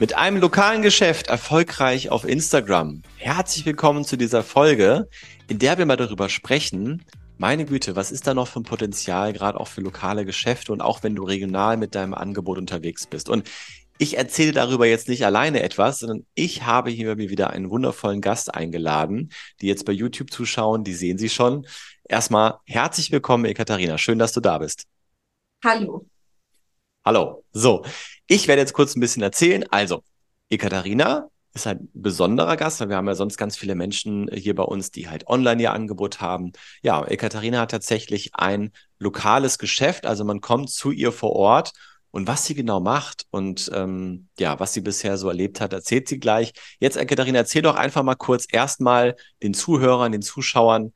Mit 0.00 0.14
einem 0.14 0.36
lokalen 0.36 0.82
Geschäft 0.82 1.26
erfolgreich 1.26 2.10
auf 2.10 2.24
Instagram. 2.24 3.02
Herzlich 3.16 3.66
willkommen 3.66 4.04
zu 4.04 4.16
dieser 4.16 4.44
Folge, 4.44 5.08
in 5.48 5.58
der 5.58 5.76
wir 5.76 5.86
mal 5.86 5.96
darüber 5.96 6.28
sprechen, 6.28 7.04
meine 7.36 7.64
Güte, 7.64 7.96
was 7.96 8.12
ist 8.12 8.28
da 8.28 8.32
noch 8.32 8.46
für 8.46 8.60
ein 8.60 8.64
Potenzial, 8.64 9.32
gerade 9.32 9.58
auch 9.58 9.66
für 9.66 9.80
lokale 9.80 10.24
Geschäfte 10.24 10.72
und 10.72 10.82
auch 10.82 11.02
wenn 11.02 11.16
du 11.16 11.24
regional 11.24 11.76
mit 11.76 11.96
deinem 11.96 12.14
Angebot 12.14 12.58
unterwegs 12.58 13.08
bist. 13.08 13.28
Und 13.28 13.50
ich 13.98 14.16
erzähle 14.16 14.52
darüber 14.52 14.86
jetzt 14.86 15.08
nicht 15.08 15.26
alleine 15.26 15.64
etwas, 15.64 15.98
sondern 15.98 16.24
ich 16.36 16.62
habe 16.62 16.90
hier 16.90 17.16
mir 17.16 17.28
wieder 17.28 17.50
einen 17.50 17.68
wundervollen 17.68 18.20
Gast 18.20 18.54
eingeladen, 18.54 19.32
die 19.60 19.66
jetzt 19.66 19.84
bei 19.84 19.92
YouTube 19.92 20.30
zuschauen, 20.30 20.84
die 20.84 20.94
sehen 20.94 21.18
Sie 21.18 21.28
schon. 21.28 21.66
Erstmal 22.08 22.58
herzlich 22.66 23.10
willkommen, 23.10 23.46
Ekaterina. 23.46 23.98
Schön, 23.98 24.20
dass 24.20 24.32
du 24.32 24.40
da 24.40 24.58
bist. 24.58 24.84
Hallo. 25.64 26.06
Hallo. 27.04 27.44
So, 27.52 27.84
ich 28.26 28.48
werde 28.48 28.60
jetzt 28.60 28.72
kurz 28.74 28.94
ein 28.94 29.00
bisschen 29.00 29.22
erzählen. 29.22 29.64
Also, 29.70 30.02
Ekaterina 30.50 31.28
ist 31.54 31.66
ein 31.66 31.88
besonderer 31.94 32.56
Gast, 32.56 32.80
weil 32.80 32.90
wir 32.90 32.96
haben 32.96 33.06
ja 33.08 33.14
sonst 33.14 33.38
ganz 33.38 33.56
viele 33.56 33.74
Menschen 33.74 34.28
hier 34.32 34.54
bei 34.54 34.62
uns, 34.64 34.90
die 34.90 35.08
halt 35.08 35.26
online 35.26 35.62
ihr 35.62 35.72
Angebot 35.72 36.20
haben. 36.20 36.52
Ja, 36.82 37.04
Ekaterina 37.04 37.60
hat 37.60 37.70
tatsächlich 37.70 38.34
ein 38.34 38.72
lokales 38.98 39.58
Geschäft, 39.58 40.06
also 40.06 40.24
man 40.24 40.40
kommt 40.40 40.70
zu 40.70 40.90
ihr 40.90 41.12
vor 41.12 41.32
Ort 41.32 41.72
und 42.10 42.26
was 42.26 42.44
sie 42.44 42.54
genau 42.54 42.80
macht 42.80 43.26
und 43.30 43.70
ähm, 43.74 44.28
ja, 44.38 44.60
was 44.60 44.72
sie 44.74 44.80
bisher 44.80 45.16
so 45.18 45.28
erlebt 45.28 45.60
hat, 45.60 45.72
erzählt 45.72 46.08
sie 46.08 46.18
gleich. 46.18 46.52
Jetzt, 46.80 46.96
Ekaterina, 46.96 47.38
erzähl 47.38 47.62
doch 47.62 47.76
einfach 47.76 48.02
mal 48.02 48.16
kurz 48.16 48.46
erstmal 48.50 49.16
den 49.42 49.54
Zuhörern, 49.54 50.12
den 50.12 50.22
Zuschauern, 50.22 50.92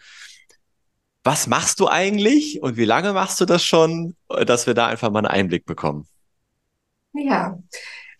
was 1.24 1.46
machst 1.46 1.80
du 1.80 1.88
eigentlich 1.88 2.62
und 2.62 2.76
wie 2.76 2.84
lange 2.84 3.12
machst 3.12 3.40
du 3.40 3.44
das 3.44 3.64
schon, 3.64 4.16
dass 4.46 4.66
wir 4.66 4.74
da 4.74 4.86
einfach 4.86 5.10
mal 5.10 5.20
einen 5.20 5.26
Einblick 5.26 5.64
bekommen? 5.64 6.06
Ja, 7.12 7.58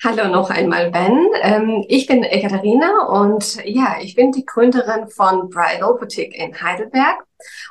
hallo 0.05 0.29
noch 0.29 0.51
einmal, 0.51 0.91
Ben. 0.91 1.29
Ähm, 1.43 1.85
ich 1.87 2.07
bin 2.07 2.25
Ekaterina 2.25 3.07
und 3.07 3.65
ja, 3.65 3.97
ich 4.01 4.17
bin 4.17 4.33
die 4.33 4.45
Gründerin 4.45 5.09
von 5.09 5.49
Bridal 5.49 5.95
Boutique 5.99 6.35
in 6.35 6.61
Heidelberg. 6.61 7.25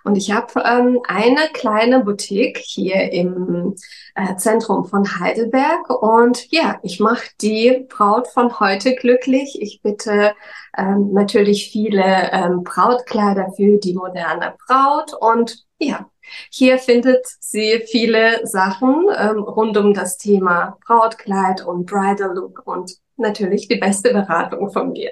Und 0.04 0.16
ich 0.16 0.32
habe 0.32 0.62
ähm, 0.66 1.00
eine 1.08 1.50
kleine 1.54 2.04
Boutique 2.04 2.58
hier 2.58 3.12
im 3.12 3.76
äh, 4.16 4.36
Zentrum 4.38 4.86
von 4.86 5.20
Heidelberg. 5.20 5.90
Und 5.90 6.50
ja, 6.52 6.80
ich 6.84 7.00
mache 7.00 7.28
die 7.42 7.86
Braut 7.90 8.28
von 8.28 8.60
heute 8.60 8.96
glücklich. 8.96 9.62
Ich 9.62 9.82
bitte 9.82 10.34
ähm, 10.78 11.12
natürlich 11.12 11.70
viele 11.72 12.62
Brautkleider 12.64 13.52
für 13.56 13.78
die 13.78 13.94
moderne 13.94 14.56
Braut. 14.68 15.14
Und 15.20 15.66
ja, 15.80 16.11
hier 16.50 16.78
findet 16.78 17.26
sie 17.40 17.84
viele 17.88 18.46
Sachen 18.46 19.08
ähm, 19.18 19.40
rund 19.40 19.78
um 19.78 19.94
das 19.94 20.18
Thema 20.18 20.78
Brautkleid 20.86 21.66
und 21.66 21.86
Bridal 21.86 22.34
Look 22.36 22.66
und 22.66 22.98
natürlich 23.18 23.68
die 23.68 23.78
beste 23.78 24.14
Beratung 24.14 24.72
von 24.72 24.92
mir. 24.92 25.12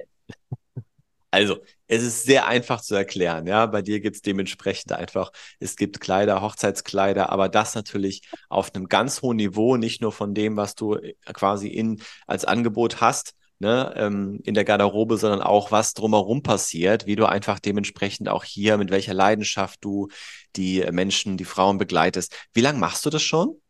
Also, 1.32 1.58
es 1.88 2.02
ist 2.02 2.24
sehr 2.24 2.48
einfach 2.48 2.82
zu 2.82 2.96
erklären, 2.96 3.46
ja. 3.46 3.68
Bei 3.68 3.84
dir 3.84 4.00
gibt 4.00 4.16
es 4.16 4.22
dementsprechend 4.24 4.92
einfach, 4.94 5.32
es 5.60 5.76
gibt 5.76 6.00
Kleider, 6.00 6.42
Hochzeitskleider, 6.42 7.30
aber 7.30 7.50
das 7.50 7.76
natürlich 7.76 8.28
auf 8.50 8.74
einem 8.74 8.88
ganz 8.88 9.22
hohen 9.22 9.38
Niveau, 9.38 9.78
nicht 9.78 10.02
nur 10.02 10.12
von 10.12 10.34
dem, 10.34 10.58
was 10.58 10.74
du 10.74 10.96
äh, 10.96 11.14
quasi 11.34 11.68
in 11.68 12.02
als 12.26 12.46
Angebot 12.46 13.00
hast, 13.00 13.36
ne, 13.60 13.94
ähm, 13.96 14.40
in 14.44 14.54
der 14.54 14.66
Garderobe, 14.66 15.18
sondern 15.18 15.42
auch 15.42 15.72
was 15.72 15.94
drumherum 15.94 16.42
passiert, 16.42 17.06
wie 17.06 17.16
du 17.16 17.26
einfach 17.26 17.60
dementsprechend 17.60 18.30
auch 18.30 18.44
hier, 18.44 18.78
mit 18.78 18.92
welcher 18.92 19.14
Leidenschaft 19.14 19.84
du 19.84 20.08
die 20.56 20.86
Menschen, 20.92 21.38
die 21.38 21.46
Frauen 21.46 21.78
begleitest. 21.78 22.36
Wie 22.54 22.62
lange 22.62 22.80
machst 22.80 23.06
du 23.06 23.10
das 23.10 23.22
schon? 23.22 23.62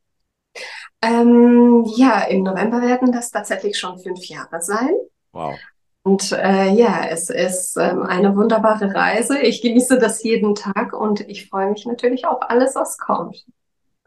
Ähm, 1.01 1.85
ja, 1.95 2.21
im 2.23 2.43
November 2.43 2.81
werden 2.81 3.11
das 3.11 3.31
tatsächlich 3.31 3.77
schon 3.77 3.99
fünf 3.99 4.25
Jahre 4.25 4.61
sein. 4.61 4.91
Wow. 5.31 5.57
Und 6.03 6.31
äh, 6.31 6.69
ja, 6.71 7.05
es 7.09 7.29
ist 7.29 7.77
ähm, 7.77 8.03
eine 8.03 8.35
wunderbare 8.35 8.93
Reise. 8.93 9.39
Ich 9.39 9.61
genieße 9.61 9.99
das 9.99 10.23
jeden 10.23 10.55
Tag 10.55 10.93
und 10.93 11.21
ich 11.21 11.49
freue 11.49 11.69
mich 11.71 11.85
natürlich 11.85 12.25
auf 12.25 12.39
alles, 12.41 12.75
was 12.75 12.97
kommt. 12.97 13.45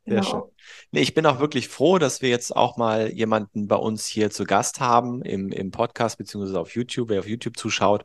Sehr 0.05 0.21
genau. 0.21 0.31
schön. 0.31 0.43
Nee, 0.91 1.01
ich 1.01 1.15
bin 1.15 1.27
auch 1.27 1.39
wirklich 1.39 1.69
froh, 1.69 1.99
dass 1.99 2.23
wir 2.23 2.29
jetzt 2.29 2.55
auch 2.55 2.77
mal 2.77 3.13
jemanden 3.13 3.69
bei 3.69 3.77
uns 3.77 4.07
hier 4.07 4.31
zu 4.31 4.45
Gast 4.45 4.81
haben 4.81 5.23
im, 5.23 5.51
im 5.53 5.71
Podcast 5.71 6.19
beziehungsweise 6.19 6.59
auf 6.59 6.75
YouTube, 6.75 7.09
wer 7.09 7.21
auf 7.21 7.29
YouTube 7.29 7.57
zuschaut, 7.57 8.03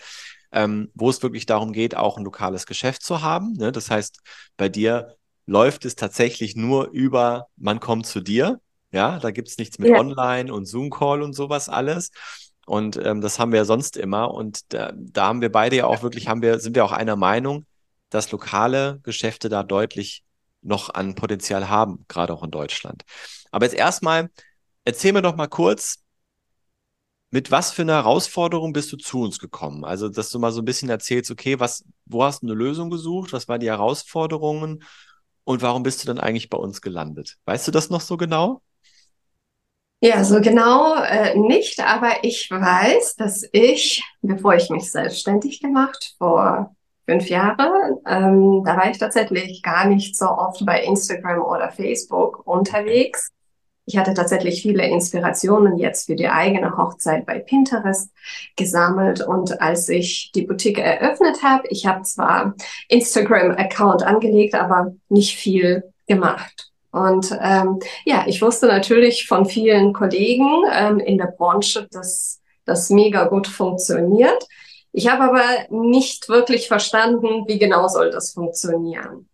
ähm, 0.52 0.92
wo 0.94 1.10
es 1.10 1.24
wirklich 1.24 1.46
darum 1.46 1.74
geht, 1.74 1.96
auch 1.96 2.18
ein 2.18 2.24
lokales 2.24 2.66
Geschäft 2.66 3.04
zu 3.04 3.22
haben. 3.22 3.54
Ne? 3.54 3.72
Das 3.72 3.90
heißt, 3.90 4.20
bei 4.58 4.70
dir 4.70 5.16
läuft 5.48 5.86
es 5.86 5.96
tatsächlich 5.96 6.56
nur 6.56 6.90
über, 6.90 7.48
man 7.56 7.80
kommt 7.80 8.06
zu 8.06 8.22
dir. 8.22 8.60
Ja, 8.92 9.20
da 9.20 9.32
gibt 9.32 9.50
es 9.50 9.58
nichts 9.58 9.80
mit 9.80 9.90
ja. 9.90 10.00
Online 10.00 10.54
und 10.54 10.66
Zoom-Call 10.66 11.22
und 11.22 11.34
sowas 11.34 11.68
alles. 11.68 12.12
Und 12.66 12.98
ähm, 12.98 13.22
das 13.22 13.40
haben 13.40 13.52
wir 13.52 13.60
ja 13.60 13.66
sonst 13.66 13.98
immer. 13.98 14.34
Und 14.34 14.74
da, 14.74 14.94
da 14.96 15.28
haben 15.28 15.42
wir 15.42 15.52
beide 15.52 15.78
ja 15.78 15.86
auch 15.86 16.04
wirklich, 16.04 16.28
haben 16.28 16.42
wir, 16.42 16.60
sind 16.60 16.76
wir 16.76 16.86
auch 16.86 16.92
einer 16.92 17.16
Meinung, 17.16 17.66
dass 18.10 18.32
lokale 18.32 19.00
Geschäfte 19.04 19.50
da 19.50 19.64
deutlich 19.64 20.24
noch 20.62 20.94
an 20.94 21.16
Potenzial 21.16 21.70
haben, 21.70 22.06
gerade 22.08 22.34
auch 22.34 22.44
in 22.44 22.52
Deutschland. 22.52 23.04
Aber 23.52 23.66
jetzt 23.66 23.76
erstmal, 23.76 24.30
erzähl 24.84 25.14
mir 25.14 25.22
doch 25.22 25.36
mal 25.36 25.48
kurz, 25.48 26.04
mit 27.30 27.52
was 27.52 27.72
für 27.72 27.82
einer 27.82 27.96
Herausforderung 27.96 28.74
bist 28.74 28.92
du 28.92 28.98
zu 28.98 29.22
uns 29.22 29.40
gekommen? 29.40 29.84
Also, 29.84 30.08
dass 30.10 30.30
du 30.30 30.40
mal 30.40 30.52
so 30.52 30.62
ein 30.62 30.66
bisschen 30.66 30.90
erzählst, 30.90 31.30
okay, 31.30 31.60
was, 31.60 31.84
wo 32.06 32.24
hast 32.24 32.42
du 32.42 32.48
eine 32.48 32.56
Lösung 32.56 32.90
gesucht? 32.90 33.34
Was 33.34 33.48
waren 33.48 33.60
die 33.60 33.68
Herausforderungen? 33.68 34.84
Und 35.44 35.62
warum 35.62 35.84
bist 35.84 36.04
du 36.04 36.08
dann 36.08 36.20
eigentlich 36.20 36.50
bei 36.50 36.58
uns 36.58 36.82
gelandet? 36.82 37.38
Weißt 37.46 37.68
du 37.68 37.72
das 37.72 37.90
noch 37.90 38.02
so 38.02 38.18
genau? 38.18 38.62
Ja, 40.00 40.24
so 40.24 40.40
genau 40.42 40.96
äh, 40.96 41.36
nicht, 41.38 41.80
aber 41.80 42.24
ich 42.24 42.52
weiß, 42.52 43.16
dass 43.16 43.44
ich, 43.52 44.04
bevor 44.22 44.54
ich 44.54 44.70
mich 44.70 44.92
selbstständig 44.92 45.60
gemacht, 45.60 46.14
vor 46.20 46.76
fünf 47.08 47.30
Jahre. 47.30 48.00
Ähm, 48.06 48.64
da 48.66 48.78
war 48.78 48.90
ich 48.92 48.98
tatsächlich 48.98 49.64
gar 49.64 49.88
nicht 49.88 50.16
so 50.16 50.26
oft 50.26 50.66
bei 50.66 50.84
Instagram 50.84 51.42
oder 51.42 51.70
Facebook 51.70 52.46
unterwegs. 52.46 53.32
Ich 53.86 53.98
hatte 53.98 54.14
tatsächlich 54.14 54.62
viele 54.62 54.86
Inspirationen 54.86 55.78
jetzt 55.78 56.08
für 56.08 56.18
die 56.18 56.28
eigene 56.28 56.76
Hochzeit 56.76 57.26
bei 57.26 57.40
Pinterest 57.40 58.12
gesammelt. 58.58 59.26
Und 59.26 59.62
als 59.62 59.88
ich 59.88 60.34
die 60.36 60.42
Boutique 60.42 60.80
eröffnet 60.80 61.42
habe, 61.42 61.64
ich 61.70 61.86
habe 61.86 62.02
zwar 62.04 62.54
Instagram-Account 62.90 64.04
angelegt, 64.04 64.56
aber 64.56 64.94
nicht 65.08 65.38
viel 65.38 65.84
gemacht. 66.06 66.70
Und 66.92 67.32
ähm, 67.42 67.80
ja, 68.04 68.26
ich 68.28 68.42
wusste 68.42 68.68
natürlich 68.68 69.26
von 69.26 69.46
vielen 69.46 69.94
Kollegen 69.94 70.64
ähm, 70.74 71.00
in 71.00 71.18
der 71.18 71.28
Branche, 71.38 71.88
dass 71.90 72.42
das 72.66 72.90
mega 72.90 73.26
gut 73.26 73.48
funktioniert. 73.48 74.46
Ich 74.92 75.08
habe 75.10 75.24
aber 75.24 75.44
nicht 75.70 76.30
wirklich 76.30 76.68
verstanden, 76.68 77.46
wie 77.48 77.60
genau 77.60 77.88
soll 77.88 78.12
das 78.12 78.34
funktionieren. 78.34 79.28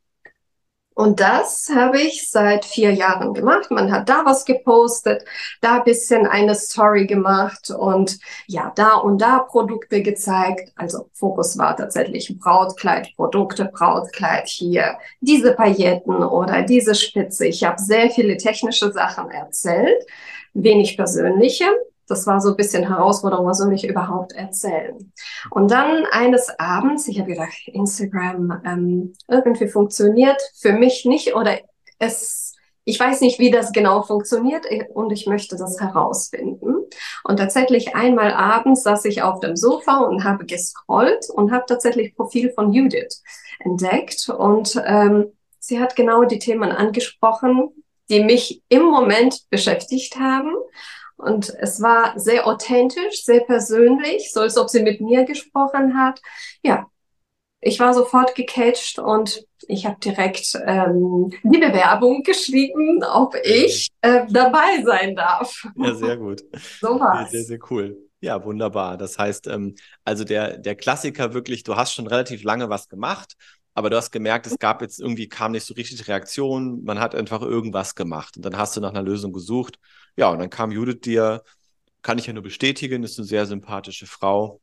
Und 0.96 1.20
das 1.20 1.70
habe 1.74 2.00
ich 2.02 2.30
seit 2.30 2.66
vier 2.66 2.94
Jahren 2.94 3.34
gemacht. 3.34 3.72
Man 3.72 3.92
hat 3.92 4.10
da 4.10 4.26
was 4.26 4.46
gepostet, 4.46 5.26
da 5.62 5.80
bisschen 5.80 6.28
eine 6.28 6.54
Story 6.54 7.08
gemacht 7.08 7.72
und 7.72 8.20
ja, 8.46 8.72
da 8.76 8.96
und 8.98 9.20
da 9.20 9.40
Produkte 9.40 10.04
gezeigt. 10.04 10.72
Also 10.76 11.10
Fokus 11.14 11.58
war 11.58 11.76
tatsächlich 11.76 12.38
Brautkleidprodukte, 12.38 13.66
Brautkleid 13.74 14.48
hier, 14.48 14.98
diese 15.20 15.54
Pailletten 15.54 16.24
oder 16.24 16.62
diese 16.62 16.94
Spitze. 16.94 17.48
Ich 17.48 17.64
habe 17.64 17.82
sehr 17.82 18.12
viele 18.12 18.38
technische 18.38 18.92
Sachen 18.92 19.32
erzählt, 19.32 20.06
wenig 20.54 20.96
persönliche. 20.96 21.66
Das 22.08 22.28
war 22.28 22.42
so 22.42 22.50
ein 22.50 22.56
bisschen 22.58 22.88
Herausforderung, 22.88 23.46
was 23.46 23.60
soll 23.60 23.74
ich 23.74 23.88
überhaupt 23.88 24.34
erzählen? 24.34 25.14
Und 25.50 25.72
dann 25.72 26.06
eines 26.12 26.50
Abends, 26.60 27.08
ich 27.08 27.20
habe 27.20 27.32
gedacht, 27.32 27.68
Instagram 27.68 28.62
ähm, 28.66 29.14
irgendwie 29.28 29.68
funktioniert 29.68 30.42
für 30.60 30.74
mich 30.74 31.06
nicht 31.06 31.36
oder 31.36 31.60
es, 32.00 32.56
ich 32.84 33.00
weiß 33.00 33.22
nicht, 33.22 33.40
wie 33.40 33.52
das 33.52 33.72
genau 33.72 34.02
funktioniert 34.02 34.66
und 34.94 35.12
ich 35.12 35.28
möchte 35.28 35.56
das 35.56 35.80
herausfinden. 35.80 36.76
Und 37.24 37.38
tatsächlich 37.38 37.96
einmal 37.96 38.34
abends 38.34 38.84
saß 38.84 39.06
ich 39.06 39.22
auf 39.22 39.40
dem 39.40 39.56
Sofa 39.56 40.00
und 40.00 40.24
habe 40.24 40.46
gescrollt 40.46 41.30
und 41.30 41.52
habe 41.52 41.64
tatsächlich 41.68 42.16
Profil 42.16 42.52
von 42.52 42.74
Judith 42.74 43.24
entdeckt 43.60 44.30
und 44.30 44.82
ähm, 44.86 45.32
sie 45.60 45.80
hat 45.80 45.96
genau 45.96 46.26
die 46.26 46.40
Themen 46.40 46.72
angesprochen, 46.72 47.70
die 48.10 48.24
mich 48.24 48.62
im 48.68 48.84
Moment 48.84 49.50
beschäftigt 49.50 50.18
haben. 50.18 50.52
Und 51.18 51.54
es 51.60 51.82
war 51.82 52.20
sehr 52.20 52.48
authentisch, 52.48 53.24
sehr 53.24 53.42
persönlich, 53.42 54.32
so 54.32 54.42
als 54.42 54.58
ob 54.58 54.70
sie 54.70 54.82
mit 54.84 55.02
mir 55.02 55.26
gesprochen 55.26 55.98
hat. 55.98 56.22
Ja, 56.64 56.88
ich 57.62 57.80
war 57.80 57.94
sofort 57.94 58.36
gecatcht 58.36 59.00
und 59.00 59.46
ich 59.68 59.86
habe 59.86 59.98
direkt 60.00 60.60
ähm, 60.66 61.32
die 61.44 61.60
Bewerbung 61.60 62.22
geschrieben, 62.24 63.04
ob 63.04 63.36
ich 63.44 63.90
äh, 64.02 64.26
dabei 64.30 64.84
sein 64.84 65.16
darf. 65.16 65.66
Ja, 65.78 65.96
sehr 65.96 66.18
gut. 66.18 66.44
So 66.82 67.00
war's. 67.00 67.32
Sehr, 67.32 67.40
sehr, 67.40 67.48
sehr 67.48 67.72
cool. 67.72 67.98
Ja, 68.20 68.44
wunderbar. 68.44 68.98
Das 68.98 69.18
heißt, 69.18 69.48
ähm, 69.48 69.76
also 70.04 70.24
der, 70.24 70.58
der 70.58 70.76
Klassiker 70.76 71.34
wirklich, 71.34 71.64
du 71.64 71.76
hast 71.76 71.94
schon 71.94 72.08
relativ 72.08 72.44
lange 72.44 72.70
was 72.70 72.90
gemacht, 72.90 73.36
aber 73.74 73.90
du 73.90 73.98
hast 73.98 74.12
gemerkt, 74.12 74.48
es 74.48 74.58
gab 74.60 74.82
jetzt 74.82 75.00
irgendwie, 75.00 75.28
kam 75.28 75.52
nicht 75.52 75.66
so 75.66 75.74
richtig 75.74 76.08
Reaktion, 76.08 76.84
man 76.84 77.00
hat 77.00 77.16
einfach 77.16 77.42
irgendwas 77.42 77.96
gemacht 77.96 78.38
und 78.38 78.46
dann 78.46 78.58
hast 78.58 78.76
du 78.76 78.82
nach 78.82 78.92
einer 78.92 79.04
Lösung 79.04 79.34
gesucht. 79.34 79.80
Ja, 80.16 80.30
und 80.30 80.40
dann 80.40 80.50
kam 80.50 80.72
Judith 80.72 81.02
dir, 81.02 81.44
kann 82.04 82.18
ich 82.18 82.28
ja 82.28 82.34
nur 82.34 82.44
bestätigen, 82.44 83.04
ist 83.04 83.18
eine 83.18 83.28
sehr 83.28 83.46
sympathische 83.46 84.06
Frau. 84.06 84.62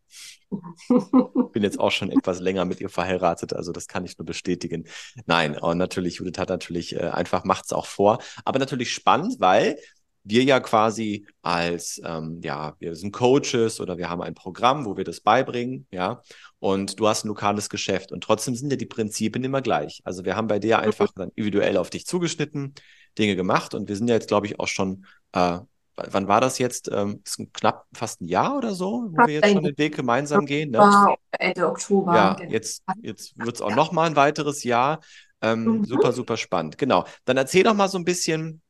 Bin 1.53 1.63
jetzt 1.63 1.81
auch 1.81 1.91
schon 1.91 2.11
etwas 2.11 2.41
länger 2.41 2.65
mit 2.65 2.81
ihr 2.81 2.89
verheiratet, 2.89 3.53
also 3.53 3.73
das 3.73 3.89
kann 3.89 4.05
ich 4.05 4.19
nur 4.19 4.27
bestätigen. 4.27 4.87
Nein, 5.27 5.59
und 5.59 5.79
natürlich, 5.79 6.17
Judith 6.17 6.39
hat 6.39 6.49
natürlich 6.49 6.95
äh, 6.95 7.09
einfach, 7.09 7.45
macht 7.45 7.65
es 7.67 7.73
auch 7.73 7.87
vor, 7.87 8.19
aber 8.45 8.59
natürlich 8.59 8.93
spannend, 8.93 9.37
weil 9.39 9.79
wir 10.25 10.45
ja 10.45 10.61
quasi 10.61 11.27
als, 11.43 12.01
ähm, 12.05 12.41
ja, 12.43 12.75
wir 12.79 12.95
sind 12.95 13.13
Coaches 13.13 13.81
oder 13.81 13.97
wir 13.99 14.11
haben 14.11 14.21
ein 14.21 14.35
Programm, 14.35 14.85
wo 14.85 14.97
wir 14.97 15.05
das 15.05 15.21
beibringen, 15.21 15.87
ja, 15.91 16.23
und 16.59 17.01
du 17.01 17.09
hast 17.09 17.25
ein 17.25 17.29
lokales 17.29 17.71
Geschäft 17.71 18.13
und 18.13 18.23
trotzdem 18.23 18.55
sind 18.55 18.71
ja 18.71 18.77
die 18.77 18.87
Prinzipien 18.87 19.45
immer 19.45 19.63
gleich. 19.63 20.01
Also 20.05 20.25
wir 20.25 20.37
haben 20.37 20.47
bei 20.47 20.59
dir 20.59 20.79
einfach 20.79 21.11
dann 21.15 21.31
individuell 21.35 21.77
auf 21.77 21.91
dich 21.91 22.07
zugeschnitten, 22.07 22.75
Dinge 23.19 23.35
gemacht 23.37 23.75
und 23.75 23.89
wir 23.89 23.97
sind 23.97 24.09
ja 24.09 24.15
jetzt, 24.15 24.29
glaube 24.29 24.47
ich, 24.47 24.61
auch 24.61 24.69
schon, 24.69 25.07
äh, 25.33 25.59
wann 25.97 26.29
war 26.29 26.41
das 26.41 26.59
jetzt? 26.59 26.91
Ähm, 26.93 27.23
knapp 27.53 27.87
fast 27.93 28.21
ein 28.21 28.29
Jahr 28.29 28.57
oder 28.57 28.75
so, 28.75 29.09
wo 29.11 29.27
wir 29.27 29.35
jetzt 29.35 29.51
schon 29.51 29.65
den 29.65 29.77
Weg 29.79 29.97
gemeinsam 29.97 30.47
gehen. 30.47 30.71
Ne? 30.71 31.17
Ende 31.33 31.67
Oktober. 31.67 32.15
Ja, 32.15 32.35
genau. 32.35 32.53
jetzt, 32.53 32.83
jetzt 33.03 33.39
wird 33.39 33.57
es 33.57 33.63
auch 33.63 33.75
noch 33.75 33.93
mal 33.93 34.07
ein 34.07 34.17
weiteres 34.17 34.65
Jahr. 34.65 35.01
Ähm, 35.43 35.65
mhm. 35.65 35.85
Super, 35.85 36.13
super 36.13 36.37
spannend. 36.37 36.79
Genau. 36.79 37.05
Dann 37.25 37.37
erzähl 37.37 37.65
doch 37.65 37.75
mal 37.75 37.89
so 37.89 37.99
ein 37.99 38.05
bisschen, 38.05 38.63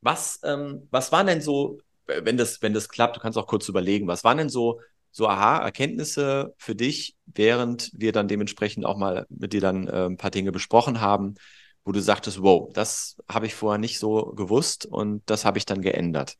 was, 0.00 0.40
ähm, 0.44 0.88
was 0.90 1.12
waren 1.12 1.26
denn 1.26 1.40
so, 1.40 1.78
wenn 2.06 2.36
das, 2.36 2.62
wenn 2.62 2.74
das 2.74 2.88
klappt, 2.88 3.16
du 3.16 3.20
kannst 3.20 3.38
auch 3.38 3.46
kurz 3.46 3.68
überlegen, 3.68 4.06
was 4.06 4.24
waren 4.24 4.38
denn 4.38 4.48
so, 4.48 4.80
so 5.10 5.28
Aha-Erkenntnisse 5.28 6.54
für 6.58 6.74
dich, 6.74 7.16
während 7.26 7.90
wir 7.94 8.12
dann 8.12 8.28
dementsprechend 8.28 8.86
auch 8.86 8.96
mal 8.96 9.26
mit 9.28 9.52
dir 9.52 9.60
dann 9.60 9.88
äh, 9.88 10.06
ein 10.06 10.16
paar 10.16 10.30
Dinge 10.30 10.52
besprochen 10.52 11.00
haben, 11.00 11.34
wo 11.84 11.92
du 11.92 12.00
sagtest, 12.00 12.42
wow, 12.42 12.70
das 12.72 13.16
habe 13.28 13.46
ich 13.46 13.54
vorher 13.54 13.78
nicht 13.78 13.98
so 13.98 14.26
gewusst 14.36 14.86
und 14.86 15.22
das 15.26 15.44
habe 15.44 15.58
ich 15.58 15.66
dann 15.66 15.82
geändert? 15.82 16.34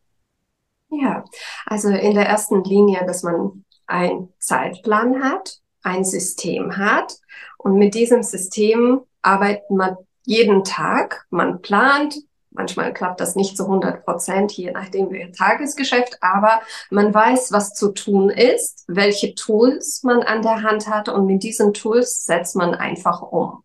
Ja, 0.91 1.25
also 1.67 1.89
in 1.89 2.15
der 2.15 2.27
ersten 2.27 2.63
Linie, 2.65 3.05
dass 3.07 3.23
man 3.23 3.65
einen 3.87 4.33
Zeitplan 4.39 5.23
hat, 5.23 5.59
ein 5.83 6.05
System 6.05 6.77
hat 6.77 7.15
und 7.59 7.79
mit 7.79 7.95
diesem 7.95 8.23
System 8.23 9.01
arbeitet 9.23 9.71
man 9.71 9.97
jeden 10.25 10.65
Tag. 10.65 11.27
Man 11.31 11.63
plant, 11.63 12.15
Manchmal 12.59 12.93
klappt 12.93 13.21
das 13.21 13.37
nicht 13.37 13.57
zu 13.57 13.67
100 13.67 14.05
Prozent, 14.05 14.51
je 14.51 14.73
nachdem 14.73 15.13
wie 15.13 15.31
Tagesgeschäft, 15.31 16.19
aber 16.21 16.61
man 16.91 17.15
weiß, 17.15 17.53
was 17.53 17.73
zu 17.73 17.93
tun 17.93 18.31
ist, 18.31 18.83
welche 18.89 19.37
Tools 19.37 20.03
man 20.03 20.25
an 20.25 20.43
der 20.43 20.65
Hand 20.65 20.89
hat 20.89 21.09
und 21.09 21.27
mit 21.27 21.45
diesen 21.45 21.73
Tools 21.73 22.25
setzt 22.25 22.57
man 22.57 22.75
einfach 22.75 23.23
um. 23.23 23.63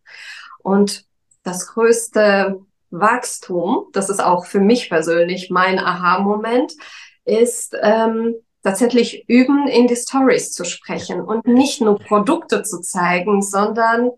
Und 0.62 1.06
das 1.42 1.66
größte 1.66 2.60
Wachstum, 2.90 3.86
das 3.92 4.10
ist 4.10 4.22
auch 4.22 4.46
für 4.46 4.60
mich 4.60 4.88
persönlich 4.88 5.50
mein 5.50 5.80
Aha-Moment, 5.80 6.72
ist 7.24 7.76
ähm, 7.82 8.36
tatsächlich 8.62 9.28
üben, 9.28 9.66
in 9.66 9.88
die 9.88 9.96
Stories 9.96 10.52
zu 10.52 10.64
sprechen 10.64 11.20
und 11.20 11.48
nicht 11.48 11.80
nur 11.80 11.98
Produkte 11.98 12.62
zu 12.62 12.80
zeigen, 12.80 13.42
sondern 13.42 14.12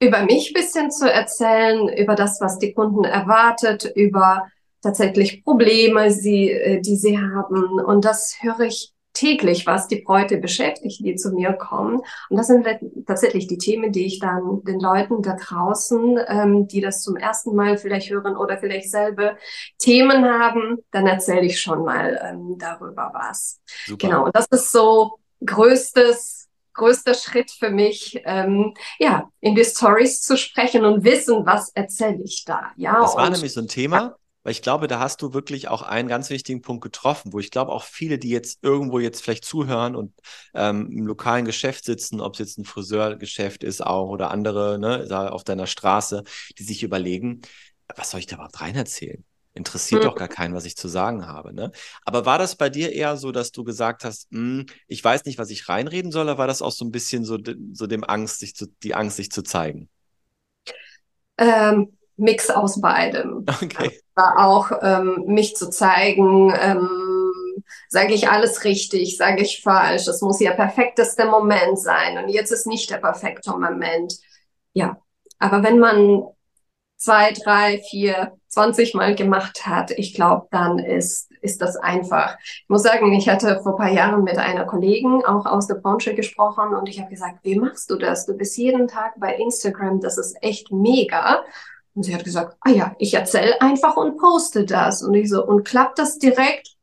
über 0.00 0.22
mich 0.24 0.52
bisschen 0.52 0.90
zu 0.90 1.10
erzählen, 1.10 1.88
über 1.88 2.14
das, 2.14 2.40
was 2.40 2.58
die 2.58 2.74
Kunden 2.74 3.04
erwartet, 3.04 3.90
über 3.94 4.46
tatsächlich 4.82 5.42
Probleme, 5.44 6.10
sie, 6.10 6.50
äh, 6.50 6.80
die 6.80 6.96
sie 6.96 7.18
haben. 7.18 7.80
Und 7.80 8.04
das 8.04 8.36
höre 8.40 8.60
ich 8.60 8.92
täglich, 9.16 9.66
was 9.66 9.88
die 9.88 10.02
Bräute 10.02 10.36
beschäftigt, 10.36 11.00
die 11.00 11.16
zu 11.16 11.32
mir 11.32 11.54
kommen. 11.54 12.02
Und 12.28 12.36
das 12.36 12.48
sind 12.48 12.66
tatsächlich 13.06 13.46
die 13.46 13.56
Themen, 13.56 13.90
die 13.90 14.04
ich 14.04 14.18
dann 14.18 14.62
den 14.64 14.78
Leuten 14.78 15.22
da 15.22 15.36
draußen, 15.36 16.20
ähm, 16.28 16.68
die 16.68 16.82
das 16.82 17.02
zum 17.02 17.16
ersten 17.16 17.56
Mal 17.56 17.78
vielleicht 17.78 18.10
hören 18.10 18.36
oder 18.36 18.58
vielleicht 18.58 18.90
selber 18.90 19.36
Themen 19.78 20.26
haben, 20.26 20.78
dann 20.90 21.06
erzähle 21.06 21.46
ich 21.46 21.60
schon 21.60 21.82
mal 21.84 22.20
ähm, 22.22 22.56
darüber 22.58 23.10
was. 23.14 23.60
Super. 23.86 24.06
Genau, 24.06 24.24
und 24.26 24.36
das 24.36 24.46
ist 24.50 24.70
so 24.70 25.18
größtes 25.44 26.45
größter 26.76 27.14
Schritt 27.14 27.50
für 27.50 27.70
mich, 27.70 28.20
ähm, 28.24 28.74
ja, 28.98 29.28
in 29.40 29.54
die 29.54 29.64
Stories 29.64 30.22
zu 30.22 30.36
sprechen 30.36 30.84
und 30.84 31.04
wissen, 31.04 31.44
was 31.44 31.70
erzähle 31.70 32.22
ich 32.22 32.44
da. 32.44 32.72
Ja, 32.76 33.00
das 33.00 33.16
war 33.16 33.28
nämlich 33.30 33.52
so 33.52 33.60
ein 33.60 33.68
Thema, 33.68 34.16
weil 34.42 34.52
ich 34.52 34.62
glaube, 34.62 34.86
da 34.86 35.00
hast 35.00 35.22
du 35.22 35.34
wirklich 35.34 35.68
auch 35.68 35.82
einen 35.82 36.08
ganz 36.08 36.30
wichtigen 36.30 36.62
Punkt 36.62 36.82
getroffen, 36.82 37.32
wo 37.32 37.40
ich 37.40 37.50
glaube, 37.50 37.72
auch 37.72 37.82
viele, 37.82 38.18
die 38.18 38.30
jetzt 38.30 38.58
irgendwo 38.62 39.00
jetzt 39.00 39.22
vielleicht 39.22 39.44
zuhören 39.44 39.96
und 39.96 40.12
ähm, 40.54 40.90
im 40.92 41.06
lokalen 41.06 41.44
Geschäft 41.44 41.84
sitzen, 41.84 42.20
ob 42.20 42.34
es 42.34 42.38
jetzt 42.38 42.58
ein 42.58 42.64
Friseurgeschäft 42.64 43.64
ist 43.64 43.84
auch 43.84 44.08
oder 44.08 44.30
andere, 44.30 44.78
ne, 44.78 45.32
auf 45.32 45.42
deiner 45.42 45.66
Straße, 45.66 46.22
die 46.58 46.62
sich 46.62 46.82
überlegen, 46.82 47.42
was 47.96 48.10
soll 48.10 48.20
ich 48.20 48.26
da 48.26 48.36
überhaupt 48.36 48.60
rein 48.60 48.74
erzählen? 48.74 49.24
Interessiert 49.56 50.02
mhm. 50.02 50.06
doch 50.06 50.14
gar 50.14 50.28
keinen, 50.28 50.54
was 50.54 50.64
ich 50.64 50.76
zu 50.76 50.88
sagen 50.88 51.26
habe. 51.26 51.52
Ne? 51.52 51.72
Aber 52.04 52.26
war 52.26 52.38
das 52.38 52.56
bei 52.56 52.68
dir 52.68 52.92
eher 52.92 53.16
so, 53.16 53.32
dass 53.32 53.52
du 53.52 53.64
gesagt 53.64 54.04
hast, 54.04 54.28
hm, 54.30 54.66
ich 54.86 55.02
weiß 55.02 55.24
nicht, 55.24 55.38
was 55.38 55.50
ich 55.50 55.68
reinreden 55.68 56.12
soll, 56.12 56.24
oder 56.24 56.38
war 56.38 56.46
das 56.46 56.62
auch 56.62 56.72
so 56.72 56.84
ein 56.84 56.92
bisschen 56.92 57.24
so, 57.24 57.38
so 57.72 57.86
dem 57.86 58.04
Angst, 58.04 58.40
sich 58.40 58.54
zu, 58.54 58.66
die 58.82 58.94
Angst, 58.94 59.16
sich 59.16 59.30
zu 59.30 59.42
zeigen? 59.42 59.88
Ähm, 61.38 61.96
Mix 62.16 62.50
aus 62.50 62.80
beidem. 62.80 63.44
Okay. 63.62 64.00
War 64.14 64.46
auch 64.46 64.70
ähm, 64.80 65.24
mich 65.26 65.56
zu 65.56 65.68
zeigen, 65.68 66.50
ähm, 66.58 66.88
sage 67.88 68.14
ich 68.14 68.30
alles 68.30 68.64
richtig, 68.64 69.18
sage 69.18 69.42
ich 69.42 69.62
falsch, 69.62 70.06
es 70.06 70.22
muss 70.22 70.40
ja 70.40 70.52
perfekteste 70.54 71.26
Moment 71.26 71.78
sein 71.78 72.16
und 72.16 72.30
jetzt 72.30 72.50
ist 72.50 72.66
nicht 72.66 72.88
der 72.88 72.96
perfekte 72.96 73.50
Moment. 73.50 74.14
Ja, 74.72 74.96
aber 75.38 75.62
wenn 75.62 75.78
man 75.78 76.24
zwei, 76.96 77.32
drei, 77.32 77.82
vier, 77.90 78.32
zwanzig 78.56 78.94
Mal 78.94 79.14
gemacht 79.14 79.66
hat, 79.66 79.90
ich 79.90 80.14
glaube, 80.14 80.46
dann 80.50 80.78
ist, 80.78 81.30
ist 81.42 81.60
das 81.60 81.76
einfach. 81.76 82.38
Ich 82.40 82.64
muss 82.68 82.82
sagen, 82.82 83.12
ich 83.12 83.28
hatte 83.28 83.60
vor 83.62 83.76
paar 83.76 83.90
Jahren 83.90 84.24
mit 84.24 84.38
einer 84.38 84.64
Kollegin 84.64 85.22
auch 85.26 85.44
aus 85.44 85.66
der 85.66 85.74
Branche 85.74 86.14
gesprochen 86.14 86.74
und 86.74 86.88
ich 86.88 86.98
habe 86.98 87.10
gesagt, 87.10 87.40
wie 87.42 87.58
machst 87.58 87.90
du 87.90 87.96
das? 87.96 88.24
Du 88.24 88.34
bist 88.34 88.56
jeden 88.56 88.88
Tag 88.88 89.12
bei 89.18 89.34
Instagram, 89.36 90.00
das 90.00 90.16
ist 90.16 90.36
echt 90.40 90.72
mega. 90.72 91.44
Und 91.94 92.04
sie 92.04 92.14
hat 92.14 92.24
gesagt, 92.24 92.56
ah 92.60 92.70
ja, 92.70 92.94
ich 92.98 93.12
erzähle 93.12 93.60
einfach 93.60 93.96
und 93.96 94.16
poste 94.16 94.64
das. 94.64 95.02
Und 95.02 95.12
ich 95.12 95.28
so, 95.28 95.44
und 95.44 95.64
klappt 95.64 95.98
das 95.98 96.18
direkt? 96.18 96.75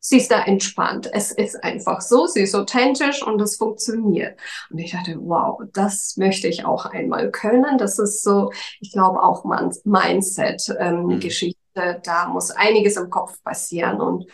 Sie 0.00 0.16
ist 0.16 0.30
da 0.30 0.42
entspannt. 0.42 1.10
Es 1.12 1.30
ist 1.30 1.62
einfach 1.62 2.00
so, 2.00 2.26
sie 2.26 2.40
ist 2.42 2.54
authentisch 2.54 3.22
und 3.22 3.38
es 3.40 3.56
funktioniert. 3.56 4.38
Und 4.70 4.78
ich 4.78 4.92
dachte, 4.92 5.16
wow, 5.20 5.60
das 5.72 6.16
möchte 6.16 6.48
ich 6.48 6.64
auch 6.64 6.86
einmal 6.86 7.30
können. 7.30 7.76
Das 7.78 7.98
ist 7.98 8.22
so, 8.22 8.50
ich 8.80 8.92
glaube 8.92 9.22
auch 9.22 9.44
Mindset-Geschichte. 9.44 11.58
Ähm, 11.74 11.92
mhm. 11.92 11.96
Da 12.02 12.28
muss 12.28 12.50
einiges 12.50 12.96
im 12.96 13.10
Kopf 13.10 13.42
passieren 13.44 14.00
und 14.00 14.26